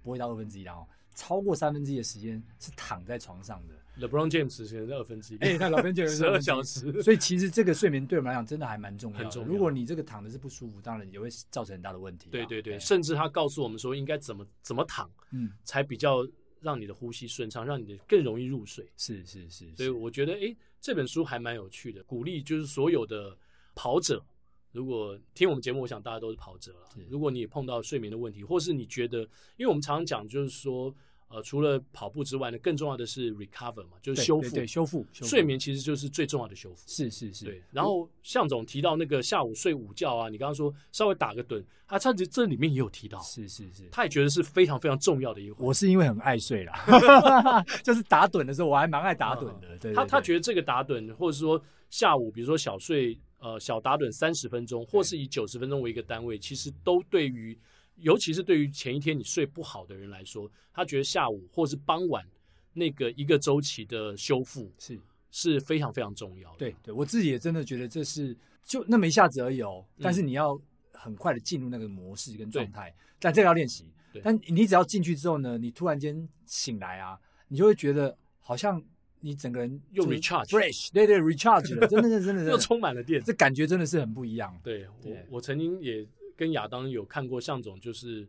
[0.01, 3.75] 不会到二分之一了哦，超过三分之一的时间是躺在床上的。
[3.99, 6.91] LeBron James 可能是二分之一，哎，那老边就十二小时。
[7.03, 9.23] 所以其实这个睡眠对我们来讲真的还蛮重要的。
[9.23, 9.47] 很重要。
[9.49, 12.29] 如果你这个躺的是不舒服，当然也会造成很大的问题。
[12.29, 16.27] 对对对，甚至他告诉我们说应该怎么怎么躺，嗯，才比较
[16.61, 18.89] 让你的呼吸顺畅，让你的更容易入睡。
[18.97, 19.73] 是是是。
[19.75, 23.37] 所以我觉得，哎，这本书还蛮有趣的，鼓励就是所有的。
[23.75, 24.23] 跑者，
[24.71, 26.89] 如果听我们节目，我想大家都是跑者了。
[27.09, 29.21] 如果你碰到睡眠的问题，或是你觉得，
[29.57, 30.93] 因为我们常常讲，就是说，
[31.27, 34.55] 呃，除了跑步之外呢，更重要的是 recover 嘛，就是修复。
[34.55, 35.05] 对，修复。
[35.11, 36.83] 睡眠其实就是最重要的修复。
[36.87, 37.45] 是是是。
[37.45, 37.61] 对。
[37.71, 43.19] 然后向总提到那个下午睡午觉啊，你刚刚说稍微打个盹，他这这里面也有提到。
[43.21, 43.87] 是是是。
[43.91, 45.65] 他也觉得是非常非常重要的一环。
[45.65, 49.77] 我是因为很爱睡啦， 就是打盹的时候，我还蛮爱打盹的。
[49.79, 49.93] 对。
[49.93, 51.59] 他他觉得这个打盹，或者说
[51.89, 53.19] 下午，比如说小睡。
[53.39, 57.59] 呃，小打盹三十分钟，或是以九十分钟为一个单位，其实都对于，
[57.95, 62.25] 尤其是对于前一天你睡不好的人来说，他觉得下午或是傍晚
[62.73, 64.99] 那个一个周期的修复是
[65.31, 66.57] 是非常非常重要的。
[66.57, 70.59] 对对，我自己也真的觉得这是就那么一下子而已哦，但是你要
[70.91, 73.85] 很快的进入那个模式跟状态，但这个要练习。
[74.23, 78.83] 但你只要进去之后呢，你突然间醒来啊，你就会觉得好像。
[79.25, 84.53] 你整个人又 recharge fresh，对对，recharge 了，真的是真的是 又充满了电，这感觉真的是很不一样。
[84.61, 86.05] 对我，我曾经也
[86.43, 88.27] 跟亚当有看过向总，就是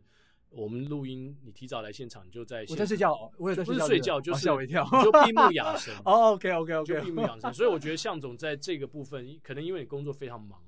[0.49, 5.93] 我们录音，你提早来现场，你就在我在睡觉，我也在睡觉，不是睡觉，就是吓我一跳，就闭目养神。
[6.05, 7.53] 哦，OK OK OK， 就闭目养神。
[7.53, 10.59] 所以我觉得向总在这个部分，可能因为你工作非常忙，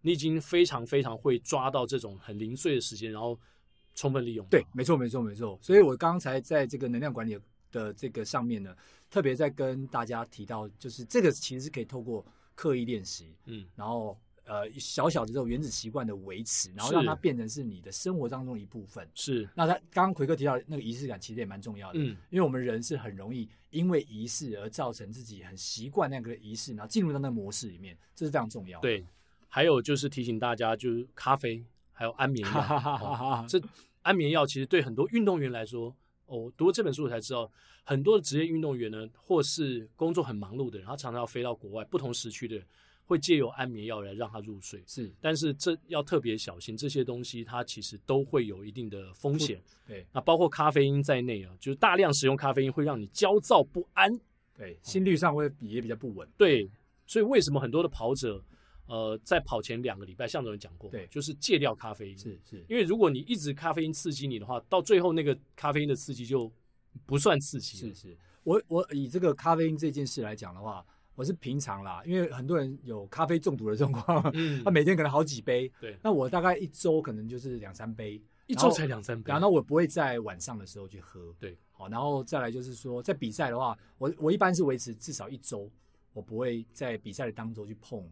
[0.00, 3.38] 你已经非常非常会抓到这种很零碎的时间，然后
[3.94, 4.46] 充分利用。
[4.50, 5.58] 对，没错没错没错。
[5.62, 7.38] 所以我刚才在这个能量管理
[7.70, 8.74] 的这个上面呢。
[9.08, 19.06] 特别在跟大家提到，就是这个其实是可以透过刻意练习，嗯，然后呃小小的这种原子习惯的维持，然后让它变成是你的生活当中的一部分。
[19.14, 19.46] 是。
[19.54, 21.98] 那他刚刚奎哥提到那个仪式感，其实也蛮重要的。
[21.98, 22.16] 嗯。
[22.30, 28.82] 因为我们人是很容易因为仪式而造成自己很习惯那个仪式，然后进入到那个模式里面，这是非常重要的。
[28.82, 29.04] 对。
[29.48, 32.52] 还有就是提醒大家，就是咖啡还有安眠药。
[33.00, 33.58] 哦、这
[34.02, 35.94] 安眠药其实对很多运动员来说，
[36.26, 37.50] 哦，读了这本书我才知道，
[37.82, 42.66] 很多的职业运动员呢，或是工作很忙碌的人，他常常要飞到国外不同时区的人，
[43.06, 44.82] 会借由安眠药来让他入睡。
[44.86, 49.62] 是，但是这要特别小心，这些东西它其实都会有一定的风险。
[49.86, 54.10] 对，那包括咖啡因在内啊，就是大量使用咖啡因会让你焦躁不安。
[54.54, 56.28] 对，心率上会也比较不稳。
[56.36, 56.68] 对，
[57.06, 58.42] 所以为什么很多的跑者？
[58.88, 66.48] 呃，在跑前两个礼拜，向总讲过，对，就是戒掉咖啡因，是是，因为如果你一直咖啡因刺激你的话，到最后那个咖啡因的刺激就
[67.04, 67.76] 不算刺激。
[67.76, 85.70] 是是，我我以这个咖啡因这件事来讲的话，我是平常啦，因为很多人有咖啡中毒的状况，嗯， 他每天可能好几杯，对，那我大概一周可能就是两三杯，一周才两三杯，然后我不会在晚上的时候去喝，对，好，然后再来就是说，在比赛的话，我我一般是维持至少一周，
[86.12, 88.06] 我不会在比赛的当周去碰。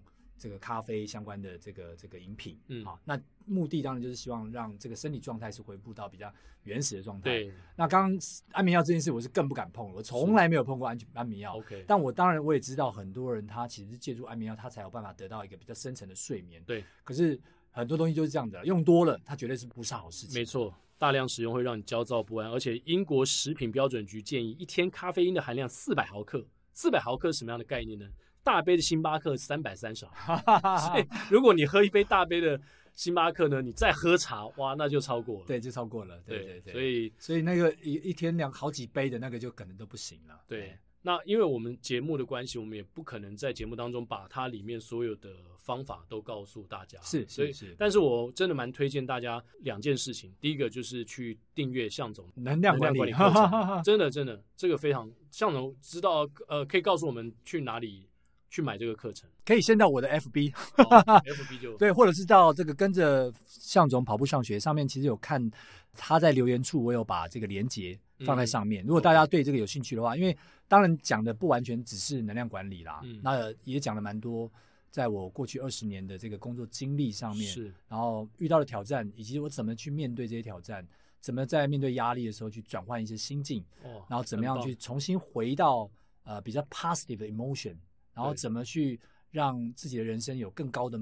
[0.45, 6.31] 这个咖啡相关的这个这个饮品，嗯，好，那目的当然就是希望让这个身体状态是恢复到比较
[6.65, 7.31] 原始的状态。
[7.31, 8.21] 对，那刚刚
[8.53, 11.57] 安眠药这件事，我是更不敢碰，我从来没有碰过安安眠药。
[11.57, 16.63] OK，但我当然我也知道很多人他其实借助安眠药，他才有办法得到一个比较深层的睡眠。
[16.67, 20.39] 对，可是很多东西就是这样的，用多了，它绝对是不是好事情。
[20.39, 28.07] 没错，大量使用会让你焦躁不安，而且英国食品标准局建议一天咖啡因的含量四百毫克，四百毫克是什么样的概念呢？
[28.45, 32.61] 大杯的星巴克三百三十毫升， 所以如果你喝一杯大杯的
[32.95, 35.47] 星巴克呢，你再喝茶，哇，那就超过了。
[35.47, 36.21] 对，就超过了。
[36.27, 36.73] 对对对。
[36.73, 40.39] 所以所以那个一一天两好几杯的那个就可能都不行了。
[40.47, 40.79] 对。
[41.07, 45.29] 那因为我们节目的关系，我们也不可能在节目当中把它里面所有的
[45.59, 46.99] 方法都告诉大家。
[47.03, 47.75] 是，所以是。
[47.79, 50.33] 但是我真的蛮推荐大家两件事情。
[50.41, 58.09] 第一个就是去订阅向总能量管理课程， 真的真的这个非常向总知道呃，可以告诉我们去哪里。
[58.55, 61.21] 去买这个课程，可以先到我的 FB，FB、哦、
[61.61, 65.51] 就对，或者是到这个跟着向总跑步上学上面，其实有看
[65.93, 68.85] 他在留言处，我有把这个连接放在上面。
[68.85, 70.37] 嗯、如果大家对这个有兴趣的话，因为
[70.69, 74.49] 当然讲的不完全只是能量管理啦，嗯、那也讲了蛮多，
[74.89, 80.87] 在我过去二十年的这个工作经历上面，是，然后遇到的挑战，以及我怎么去面对这些挑战，
[81.19, 85.91] 怎么在面对压力的时候去转换一些心境，哦，然后怎么样去重新回到
[86.23, 87.75] 呃比较 positive 的 emotion。
[88.15, 89.01] 然后怎么去
[89.31, 90.99] 让自己的人生有更高的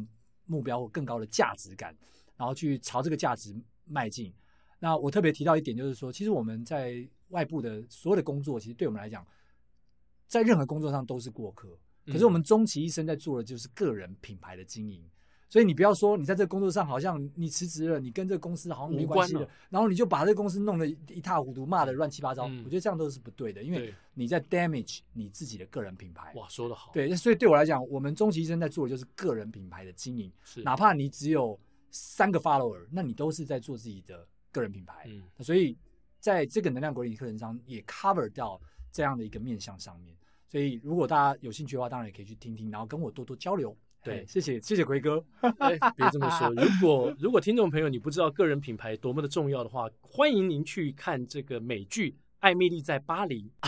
[0.47, 1.97] 目标或更高的价值感，
[2.37, 4.33] 然后去朝这个价值迈进。
[4.79, 9.25] 那我特别提到一点，就是说，其实我们在外部的所有的工作，其实对我们来讲，
[10.27, 11.79] 在任何工作上都是过客。
[12.07, 15.09] 可是我们终其一生在做的就是个人品牌的经营。
[15.53, 22.49] 所以你不要说你在这个工作上好像你辞职了，你跟这个公司好像没关系了，然后你就把这个公司弄得一塌糊涂，骂得乱七八糟。
[22.49, 26.33] 嗯、我觉得这样都是不对的，因为你在 damage 你自己的个人品牌。
[26.37, 26.91] 哇，说得好。
[26.95, 30.33] 对，所以对我来讲，我们终其一生在做的就是个人品牌的经营。
[30.43, 31.61] 是，哪怕你只有
[31.91, 35.07] 三个 follower，那你都是在做自己的个人品牌。
[35.09, 35.77] 嗯，所以
[36.19, 38.59] 在这个能量管理课程上也 cover 到
[38.91, 40.17] 这样的一个面向上面。
[40.49, 43.77] 所以如果大家有兴趣的话，当然也可以去听听，然后跟我多多交流。
[44.03, 45.25] 对，谢谢谢谢奎哥。
[45.59, 46.49] 哎，别这么说。
[46.51, 52.11] 如果如果听众朋友你不知道个人品牌多么的重要的话，欢迎您去看这个美剧
[52.41, 53.49] 《艾米丽在巴黎》，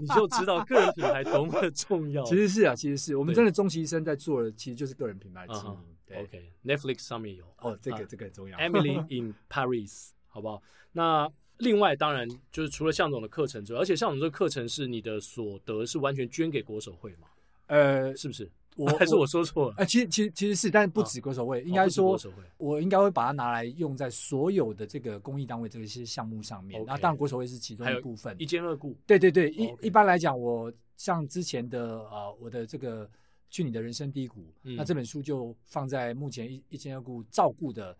[0.00, 2.22] 你就知道个人品牌多么的重要。
[2.22, 5.76] 其实是啊，其实是我们真的终其一生在做的，其实就是个人品牌经营。
[6.06, 8.56] 对，OK，Netflix 上面有哦，这个这个很重要。
[8.58, 10.62] Emily in Paris，好不好？
[10.92, 17.26] 那另外当然就是除了向总的课程之外，而且向总这个课程是你的所得是完全捐给国手会吗？
[17.66, 18.48] 呃，是不是？
[18.76, 19.74] 我 还是我说错了？
[19.78, 22.18] 哎，其实其实其实是，但是不止国手会，应该说，
[22.56, 26.82] 我应该会把它拿来用在所有的这个公益单位这些项目上面。
[26.86, 28.96] 那当然，国手会是其中一部分，一兼二顾。
[29.06, 33.08] 对对对，一一般来讲，我像之前的呃，我的这个
[33.50, 37.96] 去你的人生低谷，那这本书就放在目前一一兼二顾照顾的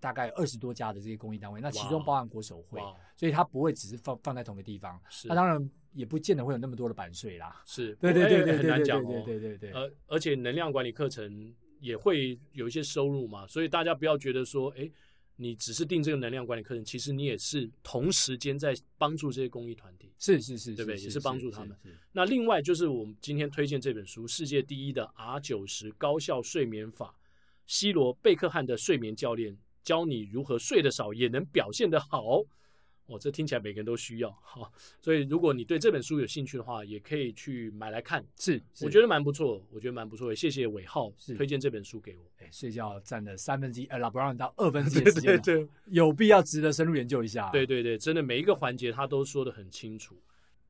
[0.00, 2.80] 大概二十多家的这些公益单位，那其中包含国手会，
[3.16, 5.00] 所以它不会只是放放在同个地方。
[5.26, 5.70] 那当然。
[5.92, 14.88] 也不见得会有那么多的版税啦，是对对对对，很难讲哦，对对对，而而且能量管理课程也会有一些收入嘛，所以大家不要觉得说，哎，
[15.34, 21.00] 你只是定这个能量管理课程，其实你也是同时间在帮助这些公益团体，是是是，对不对？
[21.00, 21.76] 也是帮助他们。
[22.12, 27.06] 那另外就是我们今天推荐这本书《世界第一的 R 九十高效睡眠法》，
[27.66, 32.44] 西罗贝克汉的睡眠教练教你如何睡得少也能表现得好。
[33.06, 34.70] 哦，这听起来每个人都需要哈。
[35.00, 38.24] 所以如果你对这本书有兴趣的话，也可以去买来看。
[38.38, 40.36] 是，是我觉得蛮不错，我觉得蛮不错的。
[40.36, 42.22] 谢谢伟浩推荐这本书给我。
[42.38, 47.50] 哎，睡觉占了三分之一，呃，拉不让到二分之一的时间，对，对，对，有必要值得深入研究一下。
[47.50, 50.16] 对对对，真的每一个环节他都说的很清楚。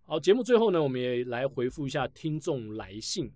[0.06, 3.30] 好，节目最后呢，我们也来回复一下听众来信。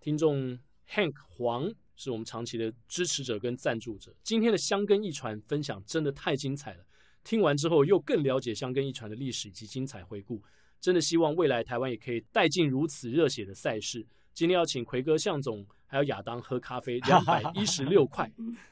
[0.00, 0.56] 听众
[0.88, 4.14] Hank 黄是我们长期的支持者跟赞助者。
[4.22, 6.84] 今天的箱根一传分享真的太精彩了，
[7.22, 10.42] 听完之后又更了解箱根一传的历史以及精彩回顾。
[10.80, 14.06] 真的希望未来台湾也可以带进如此热血的赛事。
[14.32, 18.30] 今天要请奎哥、向总还有亚当喝咖啡， 两百一十六块。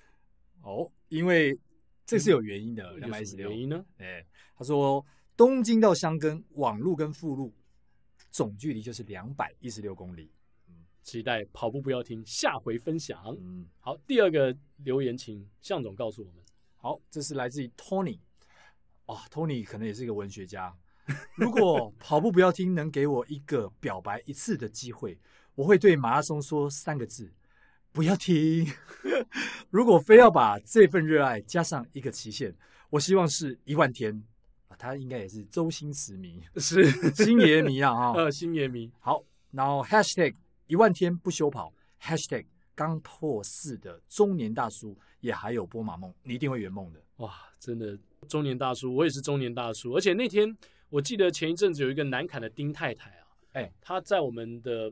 [0.62, 1.58] 哦，因为
[2.04, 3.50] 这是有原因的，两百一十六。
[3.50, 3.84] 原因呢？
[3.98, 4.24] 哎，
[4.56, 5.04] 他说。
[5.34, 7.54] 东京到箱根，网路跟附路
[8.30, 10.30] 总距离就是两百一十六公里。
[11.02, 13.36] 嗯，期待跑步不要停，下回分享。
[13.40, 16.42] 嗯，好，第二个留言，请向总告诉我们。
[16.76, 18.18] 好，这是来自于 Tony。
[19.06, 20.74] 哦，Tony 可能也是一个文学家。
[21.36, 25.18] 如果跑步不要听能给我一个表白一次的机会，
[25.56, 27.32] 我会对马拉松说三个字：
[27.90, 28.66] 不要停。
[29.68, 32.54] 如果非要把这份热爱加上一个期限，
[32.88, 34.22] 我希望是一万天。
[34.68, 37.92] 啊他应该也是周星驰迷，是星爷迷啊！
[37.94, 38.90] 哈， 呃，星爷迷。
[39.00, 40.34] 好，然后 hashtag
[40.72, 41.70] 一万天不休跑
[42.00, 47.04] ，hashtag 刚破四的中年大叔也还有波马梦，你一定会圆梦的。
[47.16, 49.92] 哇，真的中年大叔，我也是中年大叔。
[49.92, 50.56] 而且那天
[50.88, 54.90] 我记得前一阵子有一个南崁的丁太太啊，哎、欸，他在我们的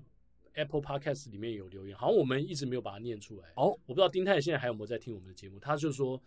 [0.53, 3.49] Apple Podcast 里面有留言，好像我们一直没有把它念出来。
[3.57, 6.21] 哦，我不知道丁太太现在还有没有在听我们的节目，他就说。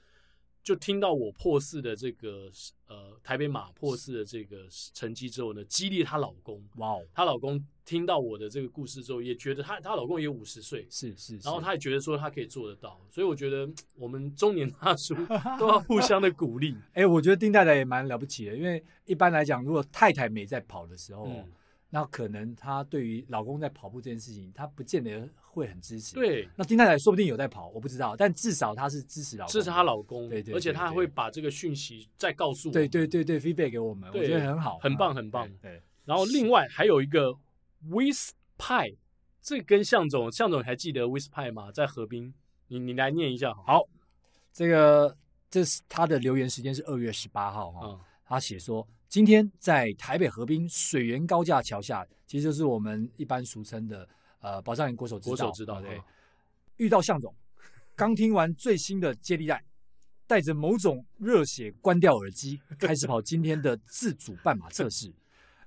[0.64, 2.50] 就听到我破四的这个
[2.88, 6.64] 呃台北马破四的这个成绩之后呢，激励她老公。
[6.78, 7.06] 哇哦！
[7.14, 15.14] 她老公听到我的这个故事之后，也觉得她她老公也五十岁，是是，然后她也觉得说她可以做得到，所以我觉得我们中年大叔
[15.60, 16.74] 都要互相的鼓励。
[16.94, 21.28] 哎、欸，我觉得丁太太也蛮了不起的，因为一般来讲，如果太太没在跑的时候。
[21.28, 21.46] 嗯
[21.94, 26.16] 那可能她对于老公在跑步这件事情，她不见得会很支持。
[26.16, 30.28] 对，那丁太太说不定有在跑，我不知道，但至少她是支持老公，支持她老公。
[30.28, 32.74] 对对，而且她还会把这个讯息再告诉我。
[32.74, 35.48] 对对对对，feedback 给我们，我觉得很好，很棒很棒。
[35.62, 37.32] 对，然后另外还有一个
[37.88, 38.96] With Pie，
[39.40, 41.72] 这跟向总，向总还记得 With Pie 吗？
[41.72, 42.34] 在河滨，
[42.70, 43.54] 你你来念一下。
[43.54, 43.88] 好，
[44.52, 45.16] 这个
[45.48, 48.88] 这是他的留言时间是二月十八号哈，嗯、他写说。
[49.14, 54.10] 今天在台北河滨水源高架桥下，其实就是我们一般俗称的
[54.40, 55.36] 呃宝藏岩国手知道。
[55.36, 56.02] 国手之道对，
[56.78, 57.32] 遇到向总，
[57.96, 59.64] 刚听完最新的接力带，
[60.26, 65.14] 带着某种热血关掉耳机， 开始跑今天的自主半马测试，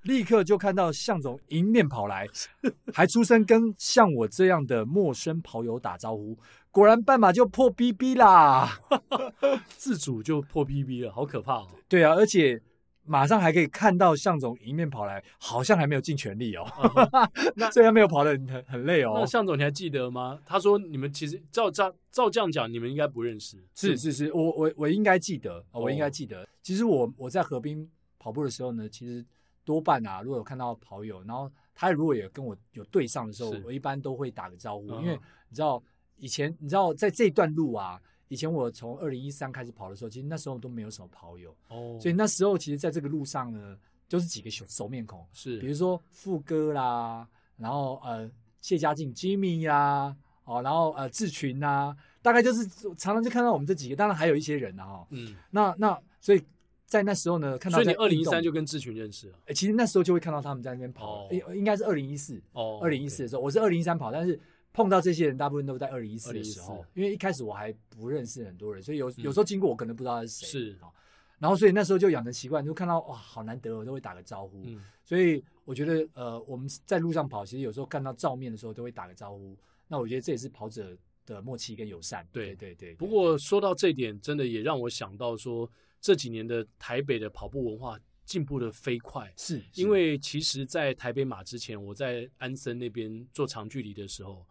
[0.03, 2.27] 立刻就看到向总迎面跑来，
[2.93, 6.37] 还出声跟像我这样的陌生跑友打招呼，
[6.73, 8.81] 果然半马就破 BB 啦，
[9.79, 11.69] 自主就破 BB 了，好可怕哦。
[11.87, 12.61] 对啊，而且。
[13.07, 16.67] 马上还可以看到向总迎面跑来，好像还没有尽全力哦。
[17.57, 19.13] 那虽然没有跑得很很累哦。
[19.15, 20.39] 那象总你还记得吗？
[20.45, 23.57] 他说你们其实照照照这样讲，你们应该不认识。
[23.75, 26.47] 是是是，我我我应该记得，我应该记得。
[26.63, 27.89] 其实我我在河滨
[28.19, 29.25] 跑步的时候呢，其实
[29.65, 35.83] 多半啊，如果有看到跑友，然后他如果也跟我有对上的时候，我一般都会打个招呼，因为你知道
[36.17, 38.01] 以前你知道在这段路啊。
[38.29, 41.55] 以前我从二零一三开始跑的时候，其实那时候都没有什么跑友。
[41.69, 43.77] 哦，所以那时候其实在这个路上呢，
[44.09, 45.59] 就是几个熟熟面孔，是。
[45.61, 48.29] 比如说富哥啦，然后呃
[48.61, 52.67] 谢家劲 Jimmy 呀，哦，然后呃志群呐，大概就是
[52.97, 56.43] 常常就看到我们这几个，当然还有一些人啊，哈，嗯，那那所以
[56.85, 64.41] 在那时候呢，看到所以你二零一三就跟志群认识了，哎，其实那时候就会看到他们在那边跑，应、哦、应该是二零一四哦，二零一四的时候，我是二零一三跑，但是。
[64.77, 70.47] 碰到这些人，大部分都在二零一四的时候，因为一开始我还不认识很多人，所以有有时候经过我可能不知道他是谁。
[70.47, 70.93] 是啊，
[71.39, 74.61] 然后所以那时候就养成习惯，就看到哇，好难得，我都会打个招呼。
[74.67, 79.57] 嗯，所以我觉得呃，我们在路上跑，其实有时候看到照面的时候都会打个招呼。
[79.89, 82.29] 那我觉得这也是跑者的默契跟友善。
[82.31, 82.95] 对对对。
[82.97, 85.67] 不过说到这一点，真的也让我想到说，
[86.03, 89.33] 这几年的台北的跑步文化进步的飞快。
[89.39, 94.45] 是，因为其实，在台北马之前，我在安森那边做长距离的时候。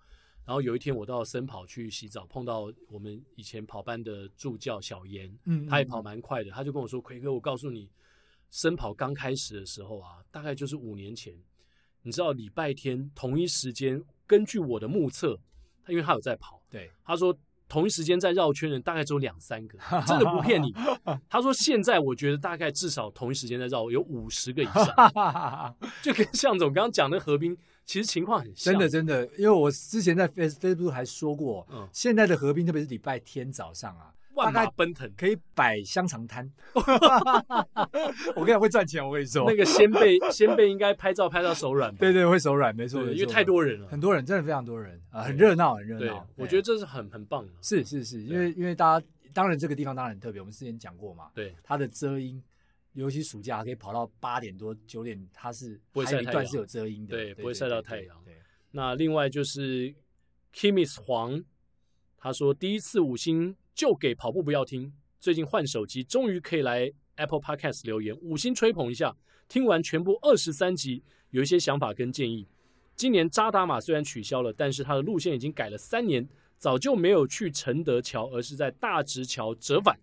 [0.45, 7.89] 然后有一天我到森跑去洗澡，碰到我们以前跑班的助教小严，嗯，他也跑蛮快的，他就跟我说：“奎哥，我告诉你，
[8.51, 11.33] 森跑刚开始的时候啊，大概就是五年前，
[12.03, 15.39] 你知道礼拜天同一时间，根据我的目测，
[15.83, 17.35] 他因为他有在跑，对，他说
[17.67, 20.71] 同一时间在绕圈的人大概只有两三个， 真的不骗你。
[21.27, 36.51] 他说现在我觉得大概至少同一时间在绕有五十个以上， 就跟向总刚刚讲的河滨。”其实情况很像，真的真的，因为我之前在 Face Facebook 还说过，嗯，现在的河滨特别是礼拜天早上啊，万马奔腾，可以摆香肠摊。
[38.35, 41.93] 我跟你讲会赚钱，我跟你说，那个先辈先辈应该拍照拍到手软。
[41.95, 46.27] 对对，会手软，没错，因为太多人了，很多人，真的非常多人啊，很热闹，很热闹。
[46.35, 47.51] 我觉得这是很很棒的。
[47.61, 51.25] 是是是，因为因为大家，当然这个地方当然很特别，我们之前讲过嘛。
[51.33, 52.41] 对，它的遮阴，
[52.95, 58.23] 尤其暑假可以跑到八点多九点，它是还有一段是有遮阴的，对，不会晒到太阳。
[58.25, 58.33] 对，
[58.71, 59.93] 那另外就是
[60.53, 61.43] Kimis 黄，
[62.17, 64.91] 他说第一次五星就给跑步不要听。
[65.19, 69.15] 最近换手机，终于可以来 Apple Podcast 留言，五星吹捧一下。
[69.47, 72.47] 听完全部二十三集，有一些想法跟建议。
[72.95, 76.27] 今年扎达马虽然取消了，但是它的路线已经改了三年，
[76.57, 79.99] 早就没有去承德桥，而是在大直桥折返。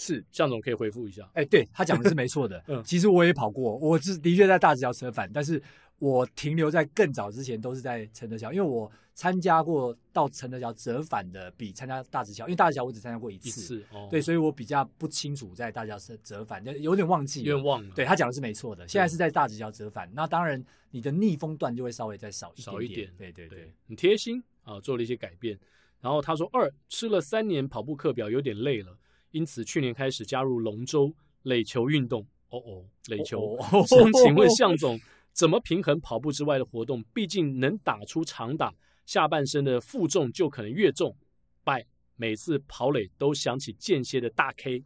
[0.00, 1.22] 是，向总可以回复一下。
[1.34, 2.62] 哎、欸，对他讲的是没错的。
[2.68, 5.62] 嗯，其实我也跑过，我是的确在大直桥折返，但是
[5.98, 8.90] 我停留在更早之前都是在承德桥，因为我。
[9.12, 17.94] 参加过到承德桥折返的，比参加大直桥，因为大直桥我只参加过一次，一次哦、对，所以我比较不清楚在大直桥折返，就有点忘记，冤枉了。
[17.94, 25.58] 对他讲的是没错的，现在是在大直桥折返，那当然你的逆风段就会稍微再少一点点，少一点，对对对，很贴心啊，做了一些改变。
[26.00, 28.96] 然后他说二吃了三年跑步课表有点累了，
[29.30, 31.12] 因此去年开始加入龙舟
[31.42, 32.26] 垒球运动。
[32.50, 33.56] 哦哦，垒球，
[33.86, 34.98] 想、请问向总
[35.32, 37.00] 怎么平衡跑步之外的活动？
[37.14, 38.74] 毕竟能打出长打。
[39.06, 41.16] 下半身的负重就可能越重，
[41.64, 41.84] 拜。
[42.14, 44.84] 每次跑垒都想起间歇的大 K，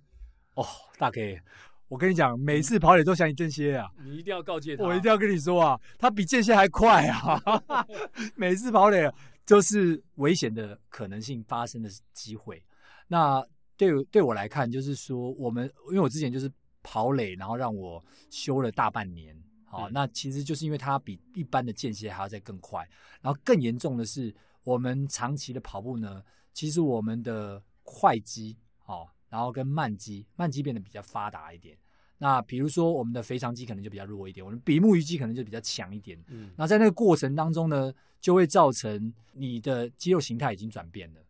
[0.54, 0.64] 哦，
[0.98, 1.40] 大 K，
[1.88, 7.42] 我跟你讲，每次跑垒都想起间歇啊，你一定要告诫他，我一定要跟你说啊，他比间歇还快啊，
[8.36, 9.10] 每次跑垒
[9.44, 12.62] 就是危险的可能性发生的机会。
[13.08, 13.44] 那
[13.76, 16.50] 对对我来看，就是说我们，因为我之前就是
[16.82, 19.34] 跑垒，然后让我休了大半年。
[19.66, 22.88] 啊、哦，那其实就是因为它比一般的间歇还要再更快，
[23.20, 26.22] 然后更严重的是，我们长期的跑步呢，
[26.52, 28.56] 其实我们的快肌，
[28.86, 31.76] 哦，然后跟慢肌，慢肌变得比较发达一点。
[32.18, 36.16] 那比如说我们的肥肠肌可能就比较弱一点，我们比目鱼肌可能就比较强一点。
[36.28, 41.20] 嗯，那在那个过程当中呢，就会造成你的肌肉形态已经转变了，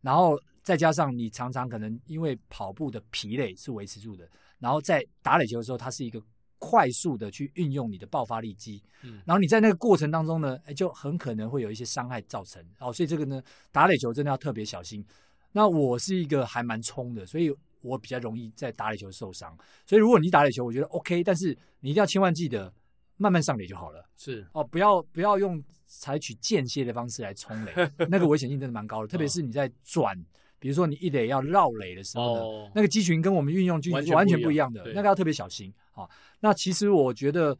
[0.00, 6.22] 然后再加上你常常可能因为跑步的疲累是维持住的，然后在打垒球的时候，它是一个。
[6.64, 13.42] 快速的去运用你的爆发力肌，嗯，然后你在那个过程当中呢，哎，就很可能会有一些伤害造成，哦，所以这个呢，
[13.72, 15.04] 打垒球真的要特别小心。
[15.50, 19.58] 那我是一个还蛮冲的，所以我比较容易在打垒球受伤。
[19.84, 21.48] 所以如果你打垒球，我觉得 OK，但是
[21.80, 22.72] 你一定要千万记得
[23.16, 24.08] 慢慢上垒就好了。
[24.16, 27.72] 是哦，不要不要用采取间歇的方式来冲垒，
[28.08, 30.16] 那个危险性真的蛮高的，特别是你在转。
[30.62, 35.74] 比如说你一垒要绕垒的时候呢，哦、那个肌群跟我们运用肌群是完全不一样的，样那个要特别小心。
[35.90, 36.08] 好，
[36.38, 37.58] 那其实我觉得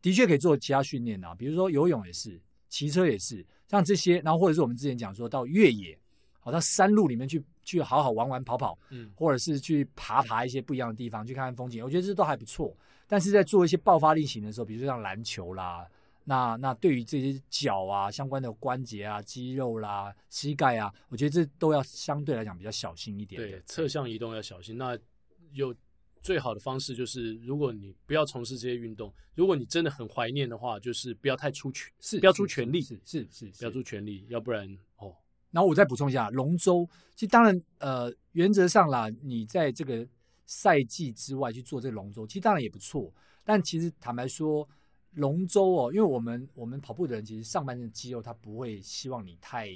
[0.00, 5.98] 的确可以做其他训练啊，比如说游泳也是，骑车也是，像这些，然后或者是我们之前讲说到越野，
[6.38, 12.72] 好到山路里面去去好好玩玩跑跑，嗯，或者是去爬爬一些不一样的地方，去看看风景，我觉得这都还不错。
[13.08, 15.84] 但是在做一些爆发力型的时候，比如说像篮球啦。
[16.28, 23.40] 那那对于这些脚啊相关的关节啊、肌肉啦、膝盖啊，我觉得这都要相对来讲比较小心一点。
[23.40, 24.76] 对，侧向移动要小心。
[24.76, 24.98] 那
[25.52, 25.72] 有
[26.20, 35.14] 最好的方式就是，如果你不要从事这些运动，如果你真的很怀念的话，就是不要太出全，是不要出全力，是是是，不要出全力，要不然哦。
[35.52, 40.04] 然后我再补充一下，龙舟其实当然呃，原则上啦，你在这个
[40.44, 43.14] 赛季之外去做这个龙舟，其实当然也不错。
[43.44, 44.68] 但其实坦白说。
[45.16, 49.70] 龙舟哦，因为我们我们跑步的人其实上半身肌肉他不会希望你太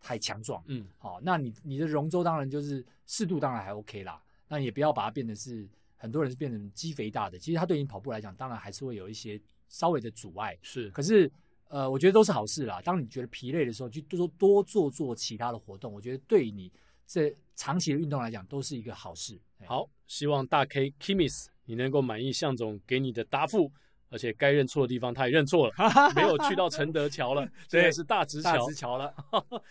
[0.00, 4.22] 太强壮，嗯，好，那你你的龙舟当然就是适度，当然还 OK 啦。
[4.48, 5.66] 那也不要把它变得是
[5.96, 10.58] 很多人是变成肌肥大的，其实它对你跑步来讲，当然还是会有一些稍微的阻碍。
[10.60, 11.30] 是，可是
[11.68, 12.82] 呃，我觉得都是好事啦。
[12.82, 16.70] 当你觉得疲累的时候，就多多做做其他的活动，我觉得对你
[17.06, 19.40] 这长期的运动来讲都是一个好事。
[19.64, 23.72] 好，希望大 K Kimis 你能够满意向总给你的答复。
[24.12, 25.72] 而且该认错的地方他也认错了，
[26.14, 28.52] 没有去到承德桥了， 对，是大直桥。
[28.52, 29.12] 大直桥了。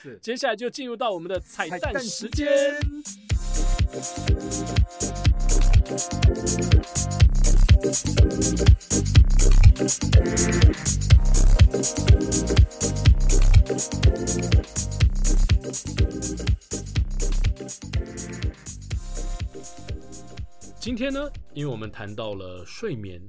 [0.02, 2.50] 是，接下来就进入到我们的彩蛋时间。
[20.80, 23.22] 今天呢，因为我们谈到了睡眠。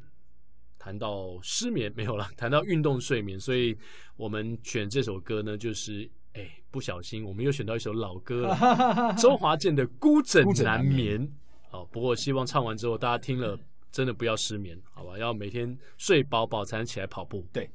[0.83, 3.79] 谈到失眠没有了，谈到运动睡眠，所以
[4.17, 11.25] 我们选这首歌呢，就是哎，不小心我们又选到一首老歌了， 周华健的《孤枕难眠》。
[11.71, 13.57] 好，不过希望唱完之后大家听了
[13.93, 15.17] 真的不要失眠，好吧？
[15.17, 17.47] 要每天睡饱饱才能起来跑步。
[17.53, 17.71] 对，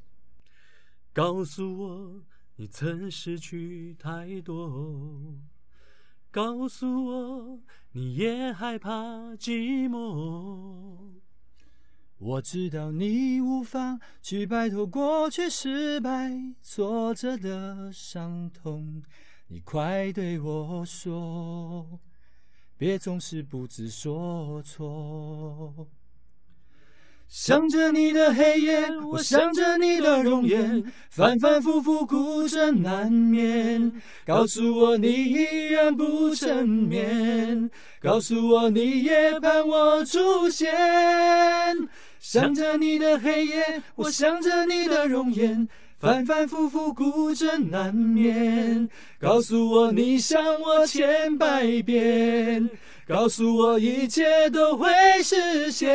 [1.14, 2.22] 告诉我
[2.58, 5.34] 你曾失去太多，
[6.30, 7.62] 告诉我
[7.94, 11.17] 你也害怕寂寞。
[12.20, 16.32] 我知道你无法去摆脱过去失败
[16.64, 19.04] 挫折的伤痛，
[19.50, 22.00] 你快对我说，
[22.76, 25.88] 别总是不知所措。
[27.28, 34.02] 想着你的黑夜，我想着你的容颜，反反复复孤枕难眠。
[34.26, 40.74] 告诉我你依然不沉眠，告诉我你也盼我出现。
[42.20, 45.68] 想着你的黑夜，我想着你的容颜，
[46.00, 48.90] 反反复复孤枕难眠。
[49.20, 52.70] 告诉我你想我千百遍。
[53.08, 54.90] 告诉我一切都会
[55.24, 55.88] 实现。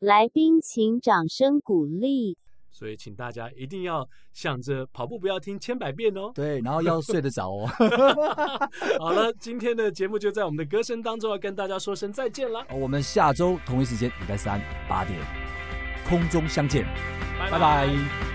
[0.00, 2.38] 来宾请掌声鼓励。
[2.72, 6.32] 所以，请大家一定要想着跑步不要听千百遍哦。
[6.34, 7.66] 对，然后要睡得着哦。
[8.98, 12.64] 好了，今天的节目就在我们的歌声当中要跟大家说声再见了。
[12.70, 15.18] 我们下周同一时间礼拜三八点
[16.08, 16.84] 空中相见，
[17.38, 17.52] 拜拜。
[17.52, 18.31] 拜拜。